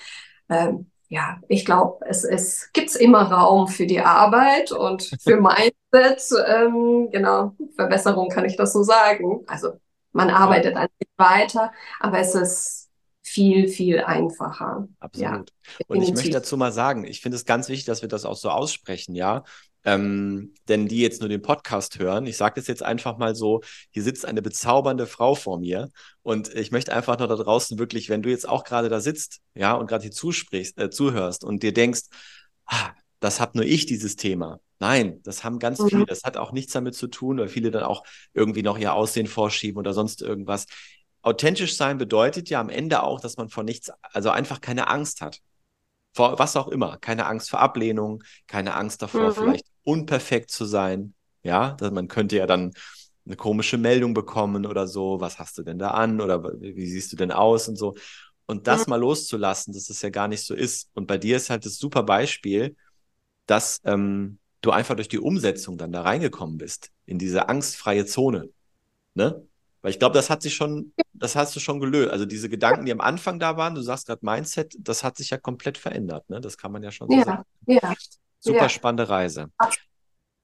ähm, 0.49 0.91
ja, 1.09 1.39
ich 1.49 1.65
glaube, 1.65 2.05
es, 2.07 2.25
es 2.25 2.73
gibt 2.73 2.97
immer 2.97 3.31
Raum 3.31 3.69
für 3.69 3.87
die 3.87 4.01
Arbeit 4.01 4.73
und 4.73 5.09
für 5.23 5.37
Mindset. 5.41 6.23
Ähm, 6.49 7.11
genau, 7.13 7.55
Verbesserung 7.77 8.29
kann 8.29 8.45
ich 8.45 8.57
das 8.57 8.73
so 8.73 8.83
sagen. 8.83 9.45
Also 9.47 9.75
man 10.13 10.31
arbeitet 10.31 10.77
an 10.77 10.89
sich 10.99 11.09
weiter, 11.17 11.73
aber 12.01 12.19
es 12.19 12.35
ist 12.35 12.86
viel, 13.37 13.69
viel 13.69 14.01
einfacher. 14.01 14.89
Absolut. 14.99 15.51
Ja, 15.79 15.87
und 15.89 16.03
ich 16.03 16.15
möchte 16.15 16.31
dazu 16.31 16.57
mal 16.57 16.73
sagen, 16.73 17.05
ich 17.05 17.21
finde 17.21 17.37
es 17.37 17.45
ganz 17.45 17.69
wichtig, 17.69 17.85
dass 17.85 18.01
wir 18.01 18.09
das 18.09 18.25
auch 18.25 18.37
so 18.37 18.49
aussprechen, 18.49 19.15
ja. 19.15 19.45
Ähm, 19.85 20.55
denn 20.69 20.89
die 20.89 21.01
jetzt 21.01 21.21
nur 21.21 21.29
den 21.29 21.43
Podcast 21.43 21.99
hören, 21.99 22.27
ich 22.27 22.39
sage 22.39 22.55
das 22.57 22.67
jetzt 22.67 22.83
einfach 22.83 23.19
mal 23.19 23.37
so, 23.37 23.61
hier 23.91 24.03
sitzt 24.03 24.25
eine 24.25 24.41
bezaubernde 24.41 25.07
Frau 25.07 25.35
vor 25.35 25.61
mir 25.61 25.91
und 26.23 26.53
ich 26.55 26.73
möchte 26.73 26.95
einfach 26.95 27.19
nur 27.19 27.29
da 27.29 27.37
draußen 27.37 27.79
wirklich, 27.79 28.09
wenn 28.09 28.23
du 28.23 28.31
jetzt 28.31 28.49
auch 28.49 28.65
gerade 28.65 28.89
da 28.89 29.01
sitzt, 29.01 29.41
ja, 29.55 29.75
und 29.75 29.87
gerade 29.87 30.03
hier 30.03 30.13
zusprichst, 30.13 30.81
äh, 30.81 30.89
zuhörst 30.89 31.45
und 31.45 31.63
dir 31.63 31.75
denkst, 31.75 32.05
ah, 32.65 32.91
das 33.21 33.39
habe 33.39 33.59
nur 33.59 33.67
ich 33.67 33.85
dieses 33.85 34.17
Thema. 34.17 34.61
Nein, 34.79 35.21
das 35.25 35.45
haben 35.45 35.59
ganz 35.59 35.79
mhm. 35.79 35.89
viele. 35.89 36.07
Das 36.07 36.25
hat 36.25 36.37
auch 36.39 36.53
nichts 36.53 36.73
damit 36.73 36.95
zu 36.95 37.07
tun, 37.07 37.39
weil 37.39 37.49
viele 37.49 37.71
dann 37.71 37.85
auch 37.85 38.03
irgendwie 38.33 38.63
noch 38.63 38.79
ihr 38.79 38.95
Aussehen 38.95 39.27
vorschieben 39.27 39.79
oder 39.79 39.93
sonst 39.93 40.23
irgendwas 40.23 40.67
authentisch 41.27 41.77
sein 41.77 41.99
bedeutet 41.99 42.49
ja 42.51 42.61
am 42.61 42.69
Ende 42.69 43.03
auch, 43.03 43.21
dass 43.21 43.37
man 43.37 43.49
vor 43.49 43.65
nichts, 43.65 43.91
also 44.13 44.31
einfach 44.31 44.61
keine 44.61 44.89
Angst 44.89 45.21
hat. 45.21 45.41
Vor 46.15 46.39
was 46.39 46.57
auch 46.57 46.69
immer. 46.69 46.99
Keine 46.99 47.27
Angst 47.27 47.51
vor 47.51 47.61
Ablehnung, 47.61 48.23
keine 48.47 48.75
Angst 48.75 49.03
davor, 49.03 49.31
mhm. 49.31 49.35
vielleicht 49.35 49.67
unperfekt 49.83 50.51
zu 50.51 50.65
sein. 50.65 51.15
Ja, 51.43 51.77
man 51.81 52.09
könnte 52.09 52.37
ja 52.37 52.47
dann 52.47 52.73
eine 53.27 53.37
komische 53.37 53.77
Meldung 53.77 54.15
bekommen 54.15 54.67
oder 54.67 54.87
so. 54.87 55.21
Was 55.21 55.41
hast 55.41 55.59
du 55.59 55.65
denn 55.65 55.81
da 55.81 55.91
an? 55.91 56.21
Oder 56.21 56.45
wie 56.61 56.87
siehst 56.87 57.13
du 57.13 57.17
denn 57.17 57.33
aus 57.33 57.69
und 57.69 57.77
so. 57.77 57.97
Und 58.47 58.69
das 58.69 58.87
mhm. 58.87 58.91
mal 58.91 59.01
loszulassen, 59.01 59.75
dass 59.75 59.91
es 59.91 60.01
ja 60.03 60.11
gar 60.11 60.29
nicht 60.29 60.45
so 60.45 60.55
ist. 60.55 60.91
Und 60.95 61.09
bei 61.09 61.19
dir 61.19 61.37
ist 61.37 61.51
halt 61.51 61.67
das 61.67 61.77
super 61.77 62.05
Beispiel, 62.05 62.77
dass 63.47 63.81
ähm, 63.85 64.39
du 64.61 64.71
einfach 64.71 64.95
durch 64.95 65.09
die 65.09 65.19
Umsetzung 65.19 65.77
dann 65.77 65.91
da 65.91 66.03
reingekommen 66.03 66.57
bist, 66.57 66.93
in 67.05 67.19
diese 67.19 67.49
angstfreie 67.49 68.07
Zone. 68.07 68.49
Ne? 69.15 69.45
Weil 69.87 69.93
ich 69.93 70.01
glaube, 70.01 70.15
das 70.15 70.31
hat 70.31 70.43
sich 70.43 70.57
schon, 70.57 70.93
das 71.13 71.37
hast 71.37 71.55
du 71.55 71.61
schon 71.61 71.79
gelöst. 71.79 72.11
Also 72.11 72.27
diese 72.27 72.49
Gedanken, 72.49 72.87
die 72.87 72.91
am 72.91 73.01
Anfang 73.01 73.39
da 73.39 73.57
waren, 73.57 73.77
du 73.77 73.83
sagst 73.83 74.09
gerade 74.09 74.27
Mindset, 74.27 74.75
das 74.81 75.05
hat 75.05 75.17
sich 75.17 75.31
ja 75.31 75.39
komplett 75.39 75.79
verändert. 75.79 76.29
Ne? 76.29 76.41
Das 76.41 76.59
kann 76.59 76.73
man 76.73 76.83
ja 76.83 76.91
schon 76.91 77.09
so 77.09 77.17
ja, 77.17 77.25
sagen. 77.25 77.43
Ja. 77.67 77.95
Super 78.41 78.63
ja. 78.63 78.69
spannende 78.69 79.09
Reise. 79.09 79.49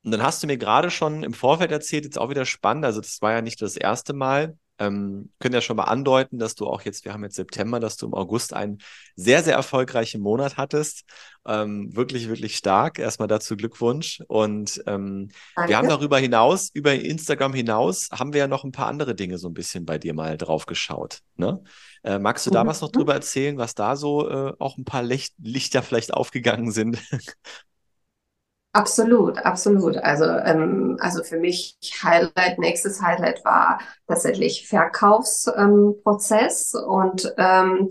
Und 0.05 0.13
dann 0.13 0.23
hast 0.23 0.45
du 0.45 0.47
mir 0.47 0.59
gerade 0.59 0.93
schon 0.93 1.25
im 1.25 1.35
Vorfeld 1.35 1.73
erzählt, 1.73 2.05
jetzt 2.05 2.21
auch 2.21 2.31
wieder 2.31 2.45
spannend, 2.45 2.85
also 2.85 3.01
das 3.01 3.21
war 3.21 3.33
ja 3.33 3.43
nicht 3.43 3.61
das 3.61 3.77
erste 3.77 4.13
Mal, 4.13 4.57
ähm, 4.83 5.31
können 5.39 5.55
ja 5.55 5.61
schon 5.61 5.77
mal 5.77 5.85
andeuten, 5.85 6.39
dass 6.39 6.55
du 6.55 6.67
auch 6.67 6.83
jetzt, 6.83 7.05
wir 7.05 7.13
haben 7.13 7.23
jetzt 7.23 7.37
September, 7.37 7.79
dass 7.79 7.97
du 7.97 8.07
im 8.07 8.15
August 8.15 8.53
einen 8.53 8.79
sehr, 9.15 9.43
sehr 9.43 9.55
erfolgreichen 9.55 10.21
Monat 10.21 10.57
hattest. 10.57 11.05
Ähm, 11.47 11.95
wirklich, 11.95 12.29
wirklich 12.29 12.57
stark. 12.57 12.99
Erstmal 12.99 13.29
dazu 13.29 13.57
Glückwunsch. 13.57 14.23
Und 14.27 14.83
ähm, 14.87 15.29
wir 15.67 15.77
haben 15.77 15.89
darüber 15.89 16.19
hinaus, 16.19 16.71
über 16.73 16.95
Instagram 16.95 17.55
hinaus, 17.55 18.09
haben 18.13 18.33
wir 18.33 18.41
ja 18.41 18.49
noch 18.49 18.65
ein 18.65 18.73
paar 18.73 18.89
andere 18.89 19.15
Dinge 19.15 19.39
so 19.39 19.49
ein 19.49 19.55
bisschen 19.55 19.85
bei 19.87 19.99
dir 19.99 20.15
mal 20.15 20.37
drauf 20.37 20.67
geschaut. 20.67 21.21
Ne? 21.37 21.63
Äh, 22.03 22.19
magst 22.19 22.47
du 22.47 22.51
da 22.51 22.65
mhm. 22.65 22.69
was 22.69 22.81
noch 22.81 22.91
drüber 22.91 23.15
erzählen, 23.15 23.59
was 23.59 23.75
da 23.75 23.97
so 23.97 24.29
äh, 24.29 24.53
auch 24.59 24.79
ein 24.79 24.85
paar 24.85 25.03
Licht 25.03 25.35
Lichter 25.39 25.83
vielleicht 25.83 26.13
aufgegangen 26.13 26.73
sind? 26.73 26.99
Absolut, 28.75 29.37
absolut. 29.39 29.99
Also, 29.99 30.25
ähm, 30.25 30.97
also 31.01 31.23
für 31.23 31.37
mich 31.39 31.77
Highlight, 32.03 32.59
nächstes 32.59 33.03
Highlight 33.03 33.45
war 33.45 33.79
tatsächlich 34.09 34.67
Verkaufsprozess. 34.67 36.73
Ähm, 36.75 36.85
und 36.85 37.35
ähm, 37.37 37.91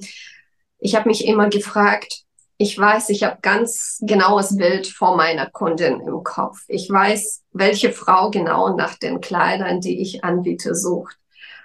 ich 0.80 0.96
habe 0.96 1.10
mich 1.10 1.28
immer 1.28 1.50
gefragt, 1.50 2.24
ich 2.58 2.78
weiß, 2.78 3.10
ich 3.10 3.24
habe 3.24 3.38
ganz 3.42 4.00
genaues 4.02 4.56
Bild 4.58 4.88
vor 4.88 5.16
meiner 5.16 5.50
Kundin 5.50 6.02
im 6.02 6.24
Kopf. 6.24 6.64
Ich 6.68 6.90
weiß, 6.90 7.44
welche 7.52 7.92
Frau 7.92 8.30
genau 8.32 8.76
nach 8.76 8.96
den 8.98 9.22
Kleidern, 9.22 9.82
die 9.82 10.02
ich 10.02 10.24
anbiete, 10.24 10.74
sucht. 10.76 11.16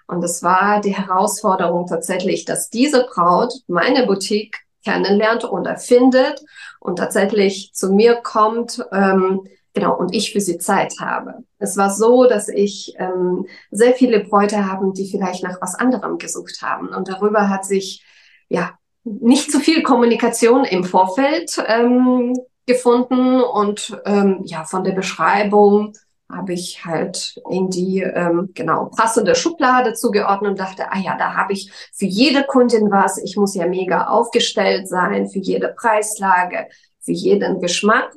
Und 0.07 0.23
es 0.23 0.43
war 0.43 0.81
die 0.81 0.95
Herausforderung 0.95 1.87
tatsächlich, 1.87 2.45
dass 2.45 2.71
diese 2.71 3.07
Braut 3.13 3.53
meine 3.67 4.07
Boutique 4.07 4.59
kennenlernt 4.87 5.45
oder 5.45 5.77
findet 5.77 6.43
und 6.81 6.97
tatsächlich 6.97 7.73
zu 7.75 7.93
mir 7.93 8.17
kommt, 8.23 8.85
ähm, 8.93 9.49
genau, 9.75 9.97
und 9.97 10.15
ich 10.15 10.33
für 10.33 10.41
sie 10.41 10.59
Zeit 10.59 10.95
habe. 11.01 11.35
Es 11.59 11.77
war 11.77 11.91
so, 11.91 12.27
dass 12.27 12.49
ich 12.49 12.95
ähm, 12.99 13.47
sehr 13.71 13.95
viele 13.95 14.21
Bräute 14.21 14.71
haben, 14.71 14.95
die 14.95 15.11
vielleicht 15.11 15.43
nach 15.43 15.61
was 15.61 15.75
anderem 15.75 16.19
gesucht 16.19 16.63
haben. 16.63 16.89
Und 16.89 17.09
darüber 17.09 17.49
hat 17.49 17.65
sich, 17.65 18.05
ja, 18.49 18.79
nicht 19.03 19.51
zu 19.51 19.61
viel 19.61 19.83
Kommunikation 19.83 20.65
im 20.65 20.85
Vorfeld 20.85 21.63
ähm, 21.67 22.35
gefunden 22.67 23.41
und 23.41 24.01
ähm, 24.05 24.43
ja, 24.45 24.65
von 24.65 24.85
der 24.85 24.93
Beschreibung 24.93 25.95
habe 26.31 26.53
ich 26.53 26.85
halt 26.85 27.41
in 27.51 27.71
die 27.71 28.01
ähm, 28.01 28.51
genau 28.55 28.87
passende 28.87 29.35
Schublade 29.35 29.95
zugeordnet 29.95 30.53
und 30.53 30.59
dachte, 30.59 30.91
ah 30.91 30.99
ja, 30.99 31.17
da 31.17 31.35
habe 31.35 31.53
ich 31.53 31.71
für 31.93 32.07
jede 32.07 32.45
Kundin 32.45 32.91
was. 32.91 33.19
Ich 33.19 33.37
muss 33.37 33.55
ja 33.55 33.67
mega 33.67 34.07
aufgestellt 34.07 34.89
sein 34.89 35.29
für 35.29 35.39
jede 35.39 35.69
Preislage, 35.69 36.69
für 37.01 37.13
jeden 37.13 37.61
Geschmack. 37.61 38.13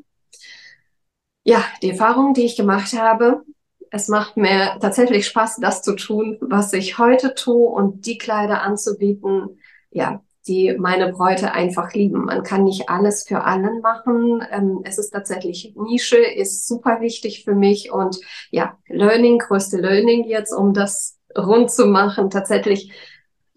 Ja, 1.43 1.63
die 1.81 1.91
Erfahrung, 1.91 2.33
die 2.33 2.45
ich 2.45 2.55
gemacht 2.55 2.93
habe, 2.93 3.43
es 3.91 4.07
macht 4.07 4.37
mir 4.37 4.77
tatsächlich 4.79 5.25
Spaß, 5.27 5.57
das 5.61 5.81
zu 5.81 5.95
tun, 5.95 6.37
was 6.41 6.73
ich 6.73 6.97
heute 6.97 7.33
tue 7.33 7.69
und 7.69 8.05
die 8.05 8.17
Kleider 8.17 8.61
anzubieten. 8.61 9.59
Ja, 9.91 10.23
die 10.47 10.75
meine 10.77 11.11
Bräute 11.11 11.51
einfach 11.51 11.93
lieben. 11.93 12.25
Man 12.25 12.43
kann 12.43 12.63
nicht 12.63 12.89
alles 12.89 13.23
für 13.23 13.43
allen 13.43 13.81
machen. 13.81 14.43
Ähm, 14.51 14.81
es 14.83 14.97
ist 14.97 15.11
tatsächlich 15.11 15.73
Nische, 15.75 16.17
ist 16.17 16.67
super 16.67 17.01
wichtig 17.01 17.43
für 17.43 17.55
mich 17.55 17.91
und 17.91 18.19
ja, 18.51 18.77
Learning, 18.87 19.39
größte 19.39 19.77
Learning 19.77 20.23
jetzt, 20.25 20.53
um 20.53 20.73
das 20.73 21.17
rund 21.37 21.71
zu 21.71 21.85
machen, 21.85 22.29
tatsächlich 22.29 22.91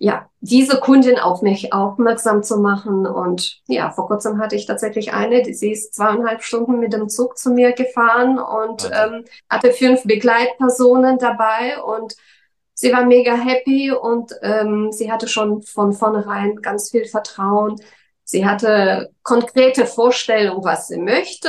ja, 0.03 0.29
diese 0.41 0.81
Kundin 0.81 1.21
auf 1.21 1.43
mich 1.43 1.73
aufmerksam 1.73 2.43
zu 2.43 2.57
machen. 2.59 3.07
Und 3.07 3.61
ja, 3.69 3.93
vor 3.93 4.09
kurzem 4.09 4.39
hatte 4.39 4.57
ich 4.57 4.67
tatsächlich 4.67 5.12
eine, 5.12 5.43
die, 5.43 5.55
sie 5.55 5.71
ist 5.71 5.95
zweieinhalb 5.95 6.43
Stunden 6.43 6.81
mit 6.81 6.93
dem 6.93 7.09
Zug 7.09 7.39
zu 7.39 7.51
mir 7.53 7.71
gefahren 7.71 8.41
und 8.41 8.91
ähm, 8.93 9.25
hatte 9.49 9.71
fünf 9.71 10.03
Begleitpersonen 10.03 11.19
dabei 11.19 11.81
und 11.85 12.17
sie 12.83 12.93
war 12.93 13.07
mega 13.07 13.35
happy 13.37 13.93
und 13.93 14.33
ähm, 14.43 14.91
sie 14.91 15.11
hatte 15.11 15.29
schon 15.29 15.62
von 15.62 15.93
vornherein 15.93 16.57
ganz 16.57 16.91
viel 16.91 17.05
Vertrauen. 17.05 17.81
Sie 18.25 18.45
hatte 18.45 19.12
konkrete 19.23 19.87
Vorstellungen, 19.87 20.65
was 20.65 20.89
sie 20.89 20.99
möchte. 20.99 21.49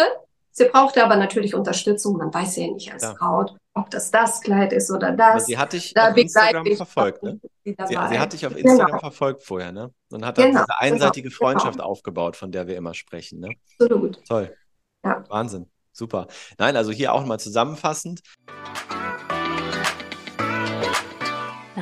Sie 0.52 0.66
brauchte 0.66 1.04
aber 1.04 1.16
natürlich 1.16 1.56
Unterstützung. 1.56 2.18
Man 2.18 2.32
weiß 2.32 2.58
ja 2.58 2.68
nicht 2.68 2.94
als 2.94 3.02
ja. 3.02 3.14
Braut, 3.14 3.56
ob 3.74 3.90
das 3.90 4.12
das 4.12 4.42
Kleid 4.42 4.74
ist 4.74 4.92
oder 4.92 5.12
das. 5.12 5.30
Aber 5.32 5.40
sie 5.40 5.58
hat 5.58 5.74
dich 5.74 5.96
da 5.96 6.12
auf 6.12 6.18
Instagram 6.18 6.66
verfolgt, 6.76 7.24
ne? 7.24 7.40
Sie, 7.64 7.76
sie, 7.88 7.98
hat 7.98 8.34
dich 8.34 8.46
auf 8.46 8.56
Instagram 8.56 8.86
genau. 8.86 9.00
verfolgt 9.00 9.44
vorher, 9.44 9.72
ne? 9.72 9.92
Und 10.12 10.24
hat 10.24 10.38
dann 10.38 10.52
genau. 10.52 10.62
diese 10.62 10.80
einseitige 10.80 11.30
genau. 11.30 11.38
Freundschaft 11.38 11.78
genau. 11.78 11.90
aufgebaut, 11.90 12.36
von 12.36 12.52
der 12.52 12.68
wir 12.68 12.78
immer 12.78 12.94
sprechen, 12.94 13.40
ne? 13.40 13.56
Absolut. 13.80 14.24
Toll. 14.28 14.56
Ja. 15.04 15.24
Wahnsinn. 15.30 15.66
Super. 15.94 16.28
Nein, 16.60 16.76
also 16.76 16.92
hier 16.92 17.14
auch 17.14 17.26
mal 17.26 17.40
zusammenfassend. 17.40 18.22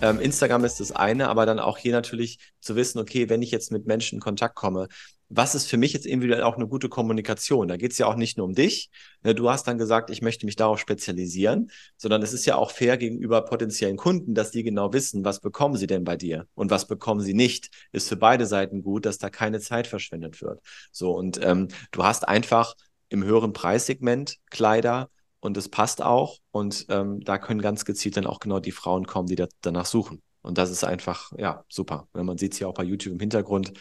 Ähm, 0.00 0.20
Instagram 0.20 0.64
ist 0.64 0.78
das 0.78 0.92
eine, 0.92 1.28
aber 1.28 1.44
dann 1.44 1.58
auch 1.58 1.76
hier 1.76 1.92
natürlich 1.92 2.38
zu 2.60 2.76
wissen, 2.76 3.00
okay, 3.00 3.28
wenn 3.28 3.42
ich 3.42 3.50
jetzt 3.50 3.72
mit 3.72 3.86
Menschen 3.86 4.16
in 4.16 4.20
Kontakt 4.20 4.54
komme, 4.54 4.86
was 5.28 5.54
ist 5.54 5.66
für 5.66 5.76
mich 5.76 5.92
jetzt 5.92 6.06
individuell 6.06 6.42
auch 6.42 6.56
eine 6.56 6.68
gute 6.68 6.88
Kommunikation? 6.88 7.68
Da 7.68 7.76
geht 7.76 7.92
es 7.92 7.98
ja 7.98 8.06
auch 8.06 8.14
nicht 8.14 8.38
nur 8.38 8.46
um 8.46 8.54
dich. 8.54 8.90
Ne, 9.22 9.34
du 9.34 9.50
hast 9.50 9.66
dann 9.66 9.76
gesagt, 9.76 10.10
ich 10.10 10.22
möchte 10.22 10.46
mich 10.46 10.56
darauf 10.56 10.78
spezialisieren, 10.78 11.70
sondern 11.96 12.22
es 12.22 12.32
ist 12.32 12.46
ja 12.46 12.56
auch 12.56 12.70
fair 12.70 12.96
gegenüber 12.96 13.44
potenziellen 13.44 13.96
Kunden, 13.96 14.34
dass 14.34 14.52
die 14.52 14.62
genau 14.62 14.92
wissen, 14.92 15.24
was 15.24 15.40
bekommen 15.40 15.76
sie 15.76 15.86
denn 15.86 16.04
bei 16.04 16.16
dir 16.16 16.46
und 16.54 16.70
was 16.70 16.86
bekommen 16.86 17.20
sie 17.20 17.34
nicht. 17.34 17.70
Ist 17.92 18.08
für 18.08 18.16
beide 18.16 18.46
Seiten 18.46 18.82
gut, 18.82 19.04
dass 19.04 19.18
da 19.18 19.30
keine 19.30 19.60
Zeit 19.60 19.86
verschwendet 19.86 20.40
wird. 20.40 20.60
So, 20.92 21.10
und 21.12 21.40
ähm, 21.42 21.68
du 21.90 22.04
hast 22.04 22.26
einfach 22.26 22.74
im 23.10 23.24
höheren 23.24 23.52
Preissegment 23.52 24.36
Kleider, 24.50 25.10
und 25.40 25.56
es 25.56 25.68
passt 25.68 26.02
auch. 26.02 26.38
Und 26.50 26.86
ähm, 26.88 27.20
da 27.20 27.38
können 27.38 27.60
ganz 27.60 27.84
gezielt 27.84 28.16
dann 28.16 28.26
auch 28.26 28.40
genau 28.40 28.60
die 28.60 28.72
Frauen 28.72 29.06
kommen, 29.06 29.28
die 29.28 29.36
da, 29.36 29.46
danach 29.60 29.86
suchen. 29.86 30.22
Und 30.42 30.58
das 30.58 30.70
ist 30.70 30.84
einfach, 30.84 31.32
ja, 31.36 31.64
super. 31.68 32.08
Man 32.12 32.38
sieht 32.38 32.54
es 32.54 32.58
ja 32.58 32.68
auch 32.68 32.74
bei 32.74 32.84
YouTube 32.84 33.14
im 33.14 33.20
Hintergrund. 33.20 33.72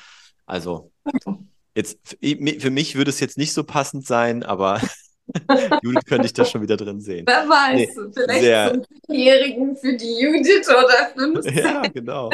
Also, 0.46 0.92
jetzt 1.76 2.18
für 2.20 2.72
mich 2.72 2.96
würde 2.96 3.10
es 3.10 3.20
jetzt 3.20 3.38
nicht 3.38 3.54
so 3.54 3.64
passend 3.64 4.06
sein, 4.06 4.44
aber 4.44 4.82
Judith 5.84 6.06
könnte 6.06 6.26
ich 6.26 6.34
da 6.34 6.46
schon 6.46 6.62
wieder 6.62 6.78
drin 6.78 7.00
sehen. 7.00 7.26
Wer 7.28 7.48
weiß, 7.48 7.76
nee, 7.76 8.12
vielleicht 8.14 8.42
sehr, 8.42 8.74
zum 8.74 9.16
Jährigen 9.16 9.76
für 9.76 9.96
die 9.96 10.20
Judith 10.20 10.68
oder 10.70 11.12
15. 11.16 11.58
Ja, 11.64 11.82
genau. 11.82 12.32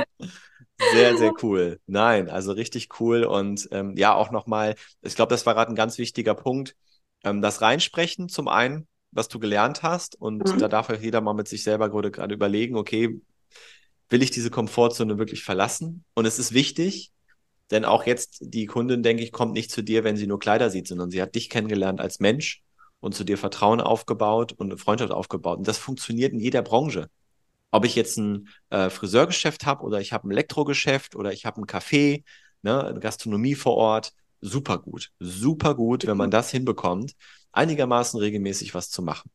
Sehr, 0.91 1.17
sehr 1.17 1.33
cool. 1.43 1.79
Nein, 1.87 2.29
also 2.29 2.51
richtig 2.51 2.99
cool. 2.99 3.23
Und 3.23 3.67
ähm, 3.71 3.95
ja, 3.95 4.13
auch 4.13 4.31
nochmal, 4.31 4.75
ich 5.01 5.15
glaube, 5.15 5.29
das 5.29 5.45
war 5.45 5.53
gerade 5.53 5.71
ein 5.71 5.75
ganz 5.75 5.97
wichtiger 5.97 6.35
Punkt. 6.35 6.75
Ähm, 7.23 7.41
das 7.41 7.61
Reinsprechen 7.61 8.29
zum 8.29 8.47
einen, 8.47 8.87
was 9.13 9.27
du 9.27 9.39
gelernt 9.39 9.83
hast. 9.83 10.19
Und 10.19 10.45
mhm. 10.45 10.57
da 10.57 10.67
darf 10.67 10.89
auch 10.89 10.99
jeder 10.99 11.21
mal 11.21 11.33
mit 11.33 11.47
sich 11.47 11.63
selber 11.63 11.89
gerade 11.89 12.33
überlegen, 12.33 12.75
okay, 12.75 13.21
will 14.09 14.23
ich 14.23 14.31
diese 14.31 14.49
Komfortzone 14.49 15.17
wirklich 15.17 15.43
verlassen? 15.43 16.03
Und 16.13 16.25
es 16.25 16.39
ist 16.39 16.53
wichtig, 16.53 17.11
denn 17.71 17.85
auch 17.85 18.05
jetzt 18.05 18.37
die 18.41 18.65
Kundin, 18.65 19.03
denke 19.03 19.23
ich, 19.23 19.31
kommt 19.31 19.53
nicht 19.53 19.71
zu 19.71 19.81
dir, 19.81 20.03
wenn 20.03 20.17
sie 20.17 20.27
nur 20.27 20.39
Kleider 20.39 20.69
sieht, 20.69 20.87
sondern 20.87 21.09
sie 21.09 21.21
hat 21.21 21.35
dich 21.35 21.49
kennengelernt 21.49 22.01
als 22.01 22.19
Mensch 22.19 22.61
und 22.99 23.15
zu 23.15 23.23
dir 23.23 23.37
Vertrauen 23.37 23.81
aufgebaut 23.81 24.53
und 24.53 24.67
eine 24.67 24.77
Freundschaft 24.77 25.11
aufgebaut. 25.11 25.57
Und 25.57 25.67
das 25.67 25.77
funktioniert 25.77 26.33
in 26.33 26.39
jeder 26.39 26.61
Branche. 26.61 27.09
Ob 27.71 27.85
ich 27.85 27.95
jetzt 27.95 28.17
ein 28.17 28.49
äh, 28.69 28.89
Friseurgeschäft 28.89 29.65
habe 29.65 29.83
oder 29.83 29.99
ich 29.99 30.13
habe 30.13 30.27
ein 30.27 30.31
Elektrogeschäft 30.31 31.15
oder 31.15 31.33
ich 31.33 31.45
habe 31.45 31.61
ein 31.61 31.65
Café, 31.65 32.23
ne, 32.61 32.83
eine 32.83 32.99
Gastronomie 32.99 33.55
vor 33.55 33.75
Ort, 33.75 34.13
super 34.41 34.77
gut. 34.77 35.09
Super 35.19 35.73
gut, 35.73 36.05
wenn 36.05 36.17
man 36.17 36.29
das 36.29 36.51
hinbekommt 36.51 37.15
einigermaßen 37.53 38.19
regelmäßig 38.19 38.75
was 38.75 38.89
zu 38.89 39.01
machen. 39.01 39.31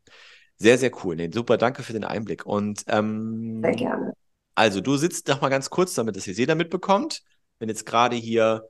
Sehr, 0.57 0.77
sehr 0.77 0.91
cool. 1.05 1.17
Nee, 1.17 1.31
super, 1.33 1.57
danke 1.57 1.83
für 1.83 1.93
den 1.93 2.05
Einblick. 2.05 2.45
Und 2.45 2.85
ähm, 2.89 3.63
sehr 3.63 3.75
gerne. 3.75 4.13
Also, 4.55 4.81
du 4.81 4.97
sitzt 4.97 5.29
noch 5.29 5.41
mal 5.41 5.49
ganz 5.49 5.71
kurz, 5.71 5.95
damit 5.95 6.17
es 6.17 6.25
hier 6.25 6.35
jeder 6.35 6.57
mitbekommt. 6.57 7.23
Wenn 7.59 7.69
jetzt 7.69 7.87
gerade 7.87 8.17
hier 8.17 8.69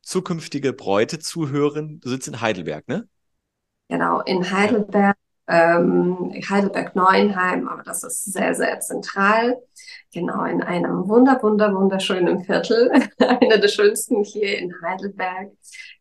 zukünftige 0.00 0.72
Bräute 0.72 1.18
zuhören, 1.18 2.00
du 2.00 2.08
sitzt 2.08 2.28
in 2.28 2.40
Heidelberg, 2.40 2.86
ne? 2.88 3.08
Genau, 3.88 4.20
in 4.20 4.48
Heidelberg 4.50 5.16
ähm, 5.48 6.32
Heidelberg-Neuenheim, 6.48 7.68
aber 7.68 7.82
das 7.82 8.04
ist 8.04 8.32
sehr, 8.32 8.54
sehr 8.54 8.80
zentral. 8.80 9.60
Genau, 10.12 10.44
in 10.44 10.62
einem 10.62 11.08
wunder, 11.08 11.42
wunder, 11.42 11.74
wunderschönen 11.74 12.44
Viertel. 12.44 12.90
Einer 13.18 13.58
der 13.58 13.68
schönsten 13.68 14.22
hier 14.24 14.58
in 14.58 14.72
Heidelberg. 14.82 15.50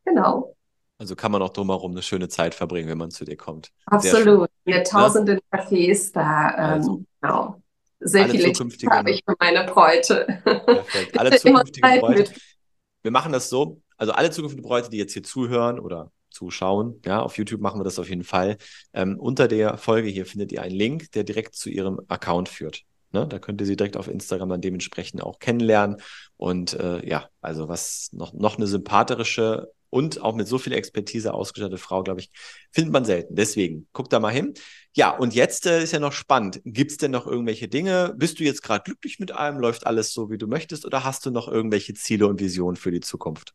Genau. 0.05 0.55
Also 1.01 1.15
kann 1.15 1.31
man 1.31 1.41
auch 1.41 1.49
drumherum 1.49 1.93
eine 1.93 2.03
schöne 2.03 2.29
Zeit 2.29 2.53
verbringen, 2.53 2.87
wenn 2.87 2.99
man 2.99 3.09
zu 3.09 3.25
dir 3.25 3.35
kommt. 3.35 3.71
Absolut. 3.87 4.51
Mit 4.65 4.85
tausenden 4.85 5.39
ja? 5.51 5.59
Cafés 5.59 6.13
da. 6.13 6.51
Ähm, 6.51 6.73
also, 6.73 7.03
genau. 7.19 7.63
Sehr 8.01 8.29
viele 8.29 8.53
zukünftige 8.53 8.95
habe 8.95 9.09
ich 9.09 9.23
für 9.27 9.35
meine 9.39 9.63
Bräute. 9.63 10.27
Perfekt. 10.43 11.17
Alle 11.17 11.31
zukünftigen 11.39 11.99
Bräute. 12.01 12.31
Wir 13.01 13.09
machen 13.09 13.31
das 13.31 13.49
so. 13.49 13.81
Also 13.97 14.11
alle 14.11 14.29
zukünftigen 14.29 14.61
Bräute, 14.61 14.91
die 14.91 14.97
jetzt 14.97 15.13
hier 15.13 15.23
zuhören 15.23 15.79
oder 15.79 16.11
zuschauen, 16.29 17.01
ja, 17.03 17.19
auf 17.19 17.35
YouTube 17.35 17.61
machen 17.61 17.79
wir 17.79 17.83
das 17.83 17.97
auf 17.97 18.07
jeden 18.07 18.23
Fall. 18.23 18.57
Ähm, 18.93 19.17
unter 19.19 19.47
der 19.47 19.77
Folge 19.79 20.07
hier 20.07 20.27
findet 20.27 20.51
ihr 20.51 20.61
einen 20.61 20.75
Link, 20.75 21.11
der 21.13 21.23
direkt 21.23 21.55
zu 21.55 21.71
ihrem 21.71 21.99
Account 22.09 22.47
führt. 22.47 22.83
Ne? 23.11 23.27
Da 23.27 23.39
könnt 23.39 23.59
ihr 23.59 23.65
sie 23.65 23.75
direkt 23.75 23.97
auf 23.97 24.07
Instagram 24.07 24.49
dann 24.49 24.61
dementsprechend 24.61 25.23
auch 25.23 25.39
kennenlernen. 25.39 25.97
Und 26.37 26.73
äh, 26.73 27.03
ja, 27.09 27.27
also 27.41 27.67
was 27.69 28.09
noch, 28.11 28.33
noch 28.33 28.57
eine 28.57 28.67
sympathische 28.67 29.71
und 29.91 30.21
auch 30.21 30.33
mit 30.33 30.47
so 30.47 30.57
viel 30.57 30.73
Expertise 30.73 31.33
ausgestattete 31.33 31.77
Frau, 31.77 32.01
glaube 32.01 32.21
ich, 32.21 32.31
findet 32.71 32.91
man 32.91 33.05
selten. 33.05 33.35
Deswegen, 33.35 33.87
guck 33.93 34.09
da 34.09 34.19
mal 34.19 34.33
hin. 34.33 34.55
Ja, 34.93 35.15
und 35.15 35.35
jetzt 35.35 35.67
äh, 35.67 35.83
ist 35.83 35.93
ja 35.93 35.99
noch 35.99 36.13
spannend. 36.13 36.61
Gibt 36.65 36.91
es 36.91 36.97
denn 36.97 37.11
noch 37.11 37.27
irgendwelche 37.27 37.67
Dinge? 37.67 38.15
Bist 38.17 38.39
du 38.39 38.43
jetzt 38.43 38.63
gerade 38.63 38.83
glücklich 38.83 39.19
mit 39.19 39.31
allem? 39.31 39.59
Läuft 39.59 39.85
alles 39.85 40.13
so, 40.13 40.31
wie 40.31 40.37
du 40.39 40.47
möchtest? 40.47 40.85
Oder 40.85 41.03
hast 41.03 41.25
du 41.25 41.31
noch 41.31 41.47
irgendwelche 41.47 41.93
Ziele 41.93 42.25
und 42.27 42.39
Visionen 42.39 42.77
für 42.77 42.91
die 42.91 43.01
Zukunft? 43.01 43.53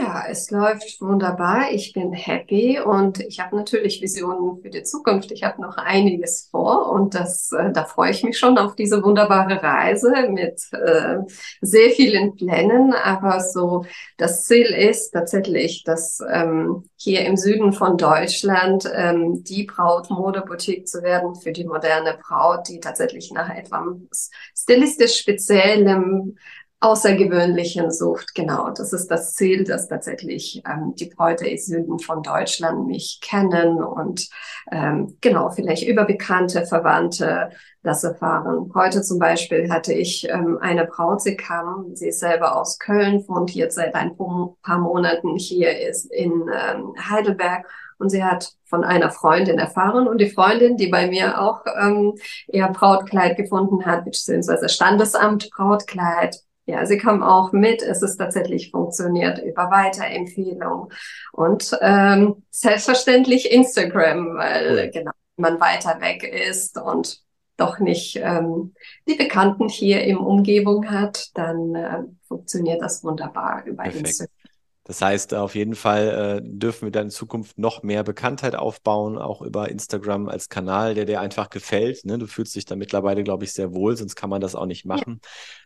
Ja, 0.00 0.24
es 0.30 0.50
läuft 0.50 1.02
wunderbar. 1.02 1.72
Ich 1.72 1.92
bin 1.92 2.14
happy 2.14 2.80
und 2.80 3.20
ich 3.20 3.38
habe 3.38 3.54
natürlich 3.54 4.00
Visionen 4.00 4.62
für 4.62 4.70
die 4.70 4.82
Zukunft. 4.82 5.30
Ich 5.30 5.42
habe 5.42 5.60
noch 5.60 5.76
einiges 5.76 6.48
vor 6.50 6.90
und 6.90 7.14
das, 7.14 7.52
äh, 7.52 7.70
da 7.70 7.84
freue 7.84 8.10
ich 8.10 8.22
mich 8.22 8.38
schon 8.38 8.56
auf 8.56 8.74
diese 8.76 9.02
wunderbare 9.02 9.62
Reise 9.62 10.10
mit 10.30 10.62
äh, 10.72 11.18
sehr 11.60 11.90
vielen 11.90 12.34
Plänen. 12.34 12.94
Aber 12.94 13.40
so 13.40 13.84
das 14.16 14.46
Ziel 14.46 14.68
ist 14.68 15.10
tatsächlich, 15.10 15.84
dass 15.84 16.20
ähm, 16.32 16.88
hier 16.96 17.26
im 17.26 17.36
Süden 17.36 17.74
von 17.74 17.98
Deutschland 17.98 18.90
ähm, 18.94 19.44
die 19.44 19.64
Brautmodeboutique 19.64 20.88
zu 20.88 21.02
werden 21.02 21.34
für 21.34 21.52
die 21.52 21.66
moderne 21.66 22.18
Braut, 22.26 22.68
die 22.68 22.80
tatsächlich 22.80 23.32
nach 23.32 23.54
etwas 23.54 24.30
stilistisch 24.54 25.18
speziellem 25.18 26.38
Außergewöhnlichen 26.82 27.90
sucht. 27.90 28.34
Genau, 28.34 28.70
das 28.70 28.94
ist 28.94 29.08
das 29.10 29.34
Ziel, 29.34 29.64
dass 29.64 29.88
tatsächlich 29.88 30.62
ähm, 30.66 30.94
die 30.94 31.10
Bräute 31.10 31.46
im 31.46 31.58
Süden 31.58 31.98
von 31.98 32.22
Deutschland 32.22 32.86
mich 32.86 33.20
kennen 33.22 33.82
und 33.82 34.28
ähm, 34.72 35.18
genau, 35.20 35.50
vielleicht 35.50 35.86
über 35.86 36.06
bekannte 36.06 36.64
Verwandte 36.64 37.50
das 37.82 38.02
erfahren. 38.02 38.72
Heute 38.74 39.02
zum 39.02 39.18
Beispiel 39.18 39.70
hatte 39.70 39.92
ich 39.92 40.26
ähm, 40.30 40.58
eine 40.60 40.86
Braut, 40.86 41.20
sie 41.20 41.36
kam, 41.36 41.94
sie 41.94 42.08
ist 42.08 42.20
selber 42.20 42.56
aus 42.56 42.78
Köln, 42.78 43.24
wohnt 43.28 43.54
jetzt 43.54 43.74
seit 43.74 43.94
ein 43.94 44.16
paar 44.16 44.78
Monaten 44.78 45.36
hier 45.36 45.78
ist 45.86 46.06
in 46.06 46.32
ähm, 46.32 46.94
Heidelberg 47.10 47.66
und 47.98 48.08
sie 48.08 48.24
hat 48.24 48.52
von 48.64 48.84
einer 48.84 49.10
Freundin 49.10 49.58
erfahren 49.58 50.08
und 50.08 50.18
die 50.18 50.30
Freundin, 50.30 50.78
die 50.78 50.88
bei 50.88 51.08
mir 51.08 51.42
auch 51.42 51.62
ähm, 51.78 52.14
ihr 52.48 52.66
Brautkleid 52.68 53.36
gefunden 53.36 53.84
hat, 53.84 54.06
beziehungsweise 54.06 54.70
Standesamt 54.70 55.50
Brautkleid, 55.50 56.40
ja, 56.70 56.86
sie 56.86 56.98
kam 56.98 57.22
auch 57.22 57.52
mit. 57.52 57.82
Es 57.82 58.02
ist 58.02 58.16
tatsächlich 58.16 58.70
funktioniert 58.70 59.42
über 59.42 59.70
Weiterempfehlung 59.70 60.92
und 61.32 61.76
ähm, 61.80 62.42
selbstverständlich 62.50 63.50
Instagram, 63.50 64.36
weil 64.36 64.90
genau 64.90 65.12
man 65.36 65.58
weiter 65.60 66.00
weg 66.00 66.22
ist 66.22 66.78
und 66.78 67.22
doch 67.56 67.78
nicht 67.78 68.16
ähm, 68.22 68.74
die 69.08 69.14
Bekannten 69.14 69.68
hier 69.68 70.04
im 70.04 70.18
Umgebung 70.18 70.90
hat, 70.90 71.30
dann 71.34 71.74
äh, 71.74 72.02
funktioniert 72.26 72.80
das 72.80 73.04
wunderbar 73.04 73.64
über 73.66 73.82
Perfekt. 73.82 74.06
Instagram. 74.06 74.39
Das 74.84 75.02
heißt, 75.02 75.34
auf 75.34 75.54
jeden 75.54 75.74
Fall 75.74 76.40
äh, 76.40 76.40
dürfen 76.42 76.86
wir 76.86 76.90
dann 76.90 77.04
in 77.04 77.10
Zukunft 77.10 77.58
noch 77.58 77.82
mehr 77.82 78.02
Bekanntheit 78.02 78.56
aufbauen, 78.56 79.18
auch 79.18 79.42
über 79.42 79.68
Instagram 79.68 80.28
als 80.28 80.48
Kanal, 80.48 80.94
der 80.94 81.04
dir 81.04 81.20
einfach 81.20 81.50
gefällt. 81.50 82.04
Ne? 82.06 82.18
Du 82.18 82.26
fühlst 82.26 82.54
dich 82.54 82.64
da 82.64 82.76
mittlerweile, 82.76 83.22
glaube 83.22 83.44
ich, 83.44 83.52
sehr 83.52 83.74
wohl, 83.74 83.96
sonst 83.96 84.16
kann 84.16 84.30
man 84.30 84.40
das 84.40 84.54
auch 84.54 84.66
nicht 84.66 84.86
machen. 84.86 85.20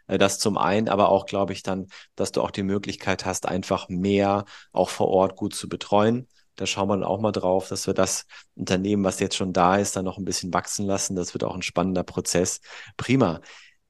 Ja. 0.09 0.15
Äh, 0.15 0.19
das 0.19 0.39
zum 0.41 0.59
einen, 0.59 0.89
aber 0.89 1.11
auch, 1.11 1.27
glaube 1.27 1.53
ich, 1.53 1.63
dann, 1.63 1.87
dass 2.17 2.33
du 2.33 2.43
auch 2.43 2.51
die 2.51 2.65
Möglichkeit 2.65 3.25
hast, 3.25 3.47
einfach 3.47 3.89
mehr 3.89 4.45
auch 4.73 4.91
vor 4.91 5.09
Ort 5.09 5.37
gut 5.37 5.55
zu 5.55 5.69
betreuen. 5.69 6.27
Da 6.57 6.67
schauen 6.67 6.89
wir 6.89 6.95
dann 6.95 7.05
auch 7.05 7.21
mal 7.21 7.33
drauf, 7.33 7.69
dass 7.69 7.87
wir 7.87 7.95
das 7.95 8.27
Unternehmen, 8.55 9.05
was 9.05 9.21
jetzt 9.21 9.37
schon 9.37 9.53
da 9.53 9.77
ist, 9.77 9.97
dann 9.97 10.05
noch 10.05 10.19
ein 10.19 10.25
bisschen 10.25 10.53
wachsen 10.53 10.87
lassen. 10.87 11.17
Das 11.17 11.35
wird 11.35 11.45
auch 11.45 11.55
ein 11.55 11.63
spannender 11.63 12.05
Prozess. 12.05 12.61
Prima. 12.97 13.41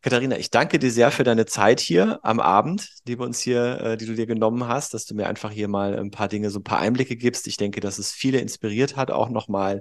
Katharina, 0.05 0.37
ich 0.37 0.51
danke 0.51 0.79
dir 0.79 0.91
sehr 0.91 1.11
für 1.11 1.25
deine 1.25 1.47
Zeit 1.47 1.81
hier 1.81 2.21
am 2.23 2.39
Abend, 2.39 2.91
die 3.09 3.19
wir 3.19 3.25
uns 3.25 3.41
hier, 3.41 3.81
äh, 3.81 3.97
die 3.97 4.05
du 4.05 4.15
dir 4.15 4.27
genommen 4.27 4.69
hast, 4.69 4.93
dass 4.93 5.07
du 5.07 5.15
mir 5.15 5.27
einfach 5.27 5.51
hier 5.51 5.67
mal 5.67 5.99
ein 5.99 6.11
paar 6.11 6.29
Dinge, 6.29 6.51
so 6.51 6.59
ein 6.59 6.63
paar 6.63 6.79
Einblicke 6.81 7.17
gibst. 7.17 7.47
Ich 7.47 7.57
denke, 7.57 7.81
dass 7.81 7.97
es 7.97 8.13
viele 8.13 8.37
inspiriert 8.37 8.97
hat, 8.97 9.11
auch 9.11 9.31
nochmal, 9.31 9.81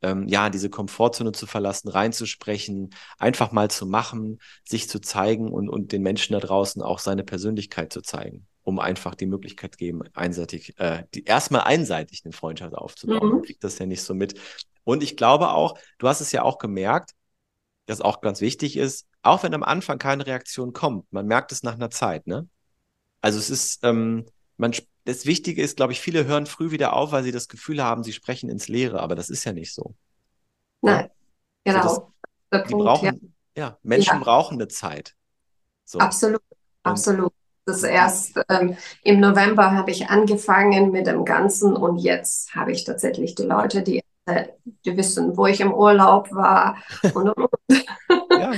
ähm, 0.00 0.28
ja, 0.28 0.48
diese 0.48 0.70
Komfortzone 0.70 1.32
zu 1.32 1.48
verlassen, 1.48 1.88
reinzusprechen, 1.88 2.90
einfach 3.18 3.50
mal 3.50 3.68
zu 3.68 3.84
machen, 3.84 4.38
sich 4.62 4.88
zu 4.88 5.00
zeigen 5.00 5.50
und, 5.50 5.68
und 5.68 5.90
den 5.90 6.02
Menschen 6.02 6.34
da 6.34 6.38
draußen 6.38 6.80
auch 6.80 7.00
seine 7.00 7.24
Persönlichkeit 7.24 7.92
zu 7.92 8.00
zeigen, 8.00 8.46
um 8.62 8.78
einfach 8.78 9.16
die 9.16 9.26
Möglichkeit 9.26 9.76
geben, 9.76 10.02
einseitig, 10.14 10.78
äh, 10.78 11.02
die, 11.14 11.24
erstmal 11.24 11.62
einseitig 11.62 12.22
eine 12.24 12.32
Freundschaft 12.32 12.76
aufzubauen. 12.76 13.26
Mhm. 13.26 13.34
Man 13.34 13.42
kriegt 13.42 13.64
das 13.64 13.76
ja 13.80 13.86
nicht 13.86 14.04
so 14.04 14.14
mit. 14.14 14.38
Und 14.84 15.02
ich 15.02 15.16
glaube 15.16 15.50
auch, 15.50 15.76
du 15.98 16.06
hast 16.06 16.20
es 16.20 16.30
ja 16.30 16.42
auch 16.42 16.58
gemerkt, 16.58 17.10
das 17.86 18.00
auch 18.00 18.20
ganz 18.20 18.40
wichtig 18.40 18.76
ist, 18.76 19.08
auch 19.24 19.42
wenn 19.42 19.54
am 19.54 19.62
Anfang 19.62 19.98
keine 19.98 20.26
Reaktion 20.26 20.72
kommt, 20.72 21.12
man 21.12 21.26
merkt 21.26 21.52
es 21.52 21.62
nach 21.62 21.74
einer 21.74 21.90
Zeit, 21.90 22.26
ne? 22.26 22.48
Also 23.20 23.38
es 23.38 23.48
ist, 23.48 23.80
ähm, 23.82 24.26
man, 24.58 24.72
das 25.04 25.24
Wichtige 25.24 25.62
ist, 25.62 25.76
glaube 25.76 25.92
ich, 25.92 26.00
viele 26.00 26.26
hören 26.26 26.46
früh 26.46 26.70
wieder 26.70 26.92
auf, 26.92 27.12
weil 27.12 27.24
sie 27.24 27.32
das 27.32 27.48
Gefühl 27.48 27.82
haben, 27.82 28.04
sie 28.04 28.12
sprechen 28.12 28.50
ins 28.50 28.68
Leere, 28.68 29.00
aber 29.00 29.14
das 29.14 29.30
ist 29.30 29.44
ja 29.44 29.52
nicht 29.52 29.72
so. 29.72 29.94
Nein, 30.82 31.10
ja? 31.66 31.72
genau. 31.72 31.82
Also 31.82 32.12
das, 32.50 32.64
die 32.64 32.72
Punkt, 32.72 32.86
brauchen, 32.86 33.34
ja. 33.56 33.64
ja 33.64 33.78
Menschen 33.82 34.18
ja. 34.18 34.22
brauchen 34.22 34.54
eine 34.54 34.68
Zeit. 34.68 35.14
So. 35.84 35.98
Absolut, 35.98 36.42
absolut. 36.82 37.32
Das 37.66 37.82
erst 37.82 38.38
ähm, 38.50 38.76
im 39.02 39.20
November 39.20 39.72
habe 39.72 39.90
ich 39.90 40.08
angefangen 40.08 40.90
mit 40.90 41.06
dem 41.06 41.24
Ganzen 41.24 41.74
und 41.74 41.96
jetzt 41.96 42.54
habe 42.54 42.72
ich 42.72 42.84
tatsächlich 42.84 43.34
die 43.34 43.44
Leute, 43.44 43.82
die 43.82 44.02
äh, 44.26 44.48
die 44.84 44.96
wissen, 44.96 45.36
wo 45.36 45.46
ich 45.46 45.60
im 45.60 45.72
Urlaub 45.72 46.30
war 46.32 46.76
und, 47.14 47.28
und, 47.28 47.36
und. 47.36 47.84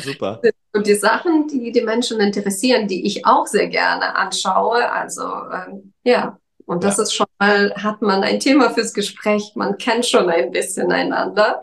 Super. 0.01 0.41
Und 0.73 0.87
die 0.87 0.95
Sachen, 0.95 1.49
die 1.49 1.73
die 1.73 1.83
Menschen 1.83 2.21
interessieren, 2.21 2.87
die 2.87 3.07
ich 3.07 3.25
auch 3.27 3.47
sehr 3.47 3.69
gerne 3.69 4.15
anschaue. 4.17 4.91
Also 4.91 5.25
ähm, 5.25 5.93
ja, 6.05 6.39
und 6.67 6.83
das 6.83 6.97
ja. 6.97 7.05
ist 7.05 7.15
schon 7.15 7.27
mal, 7.39 7.73
hat 7.77 8.03
man 8.03 8.23
ein 8.23 8.41
Thema 8.41 8.71
fürs 8.71 8.93
Gespräch, 8.93 9.53
man 9.55 9.79
kennt 9.79 10.05
schon 10.05 10.29
ein 10.29 10.51
bisschen 10.51 10.93
einander. 10.93 11.63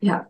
Ja. 0.00 0.28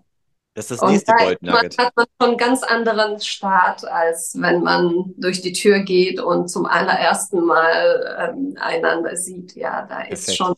Das 0.54 0.70
ist 0.70 0.82
das 0.82 0.90
nächste 0.90 1.12
Gold 1.12 1.42
Nugget. 1.42 1.76
Man 1.76 1.86
hat 1.86 1.96
man 1.96 2.06
schon 2.20 2.28
einen 2.30 2.38
ganz 2.38 2.62
anderen 2.64 3.20
Start, 3.20 3.84
als 3.84 4.34
wenn 4.36 4.62
man 4.62 5.14
durch 5.16 5.40
die 5.40 5.52
Tür 5.52 5.80
geht 5.80 6.20
und 6.20 6.48
zum 6.48 6.66
allerersten 6.66 7.44
Mal 7.44 8.32
ähm, 8.34 8.56
einander 8.60 9.14
sieht. 9.14 9.54
Ja, 9.54 9.82
da 9.82 9.98
Perfekt. 9.98 10.12
ist 10.12 10.36
schon 10.36 10.54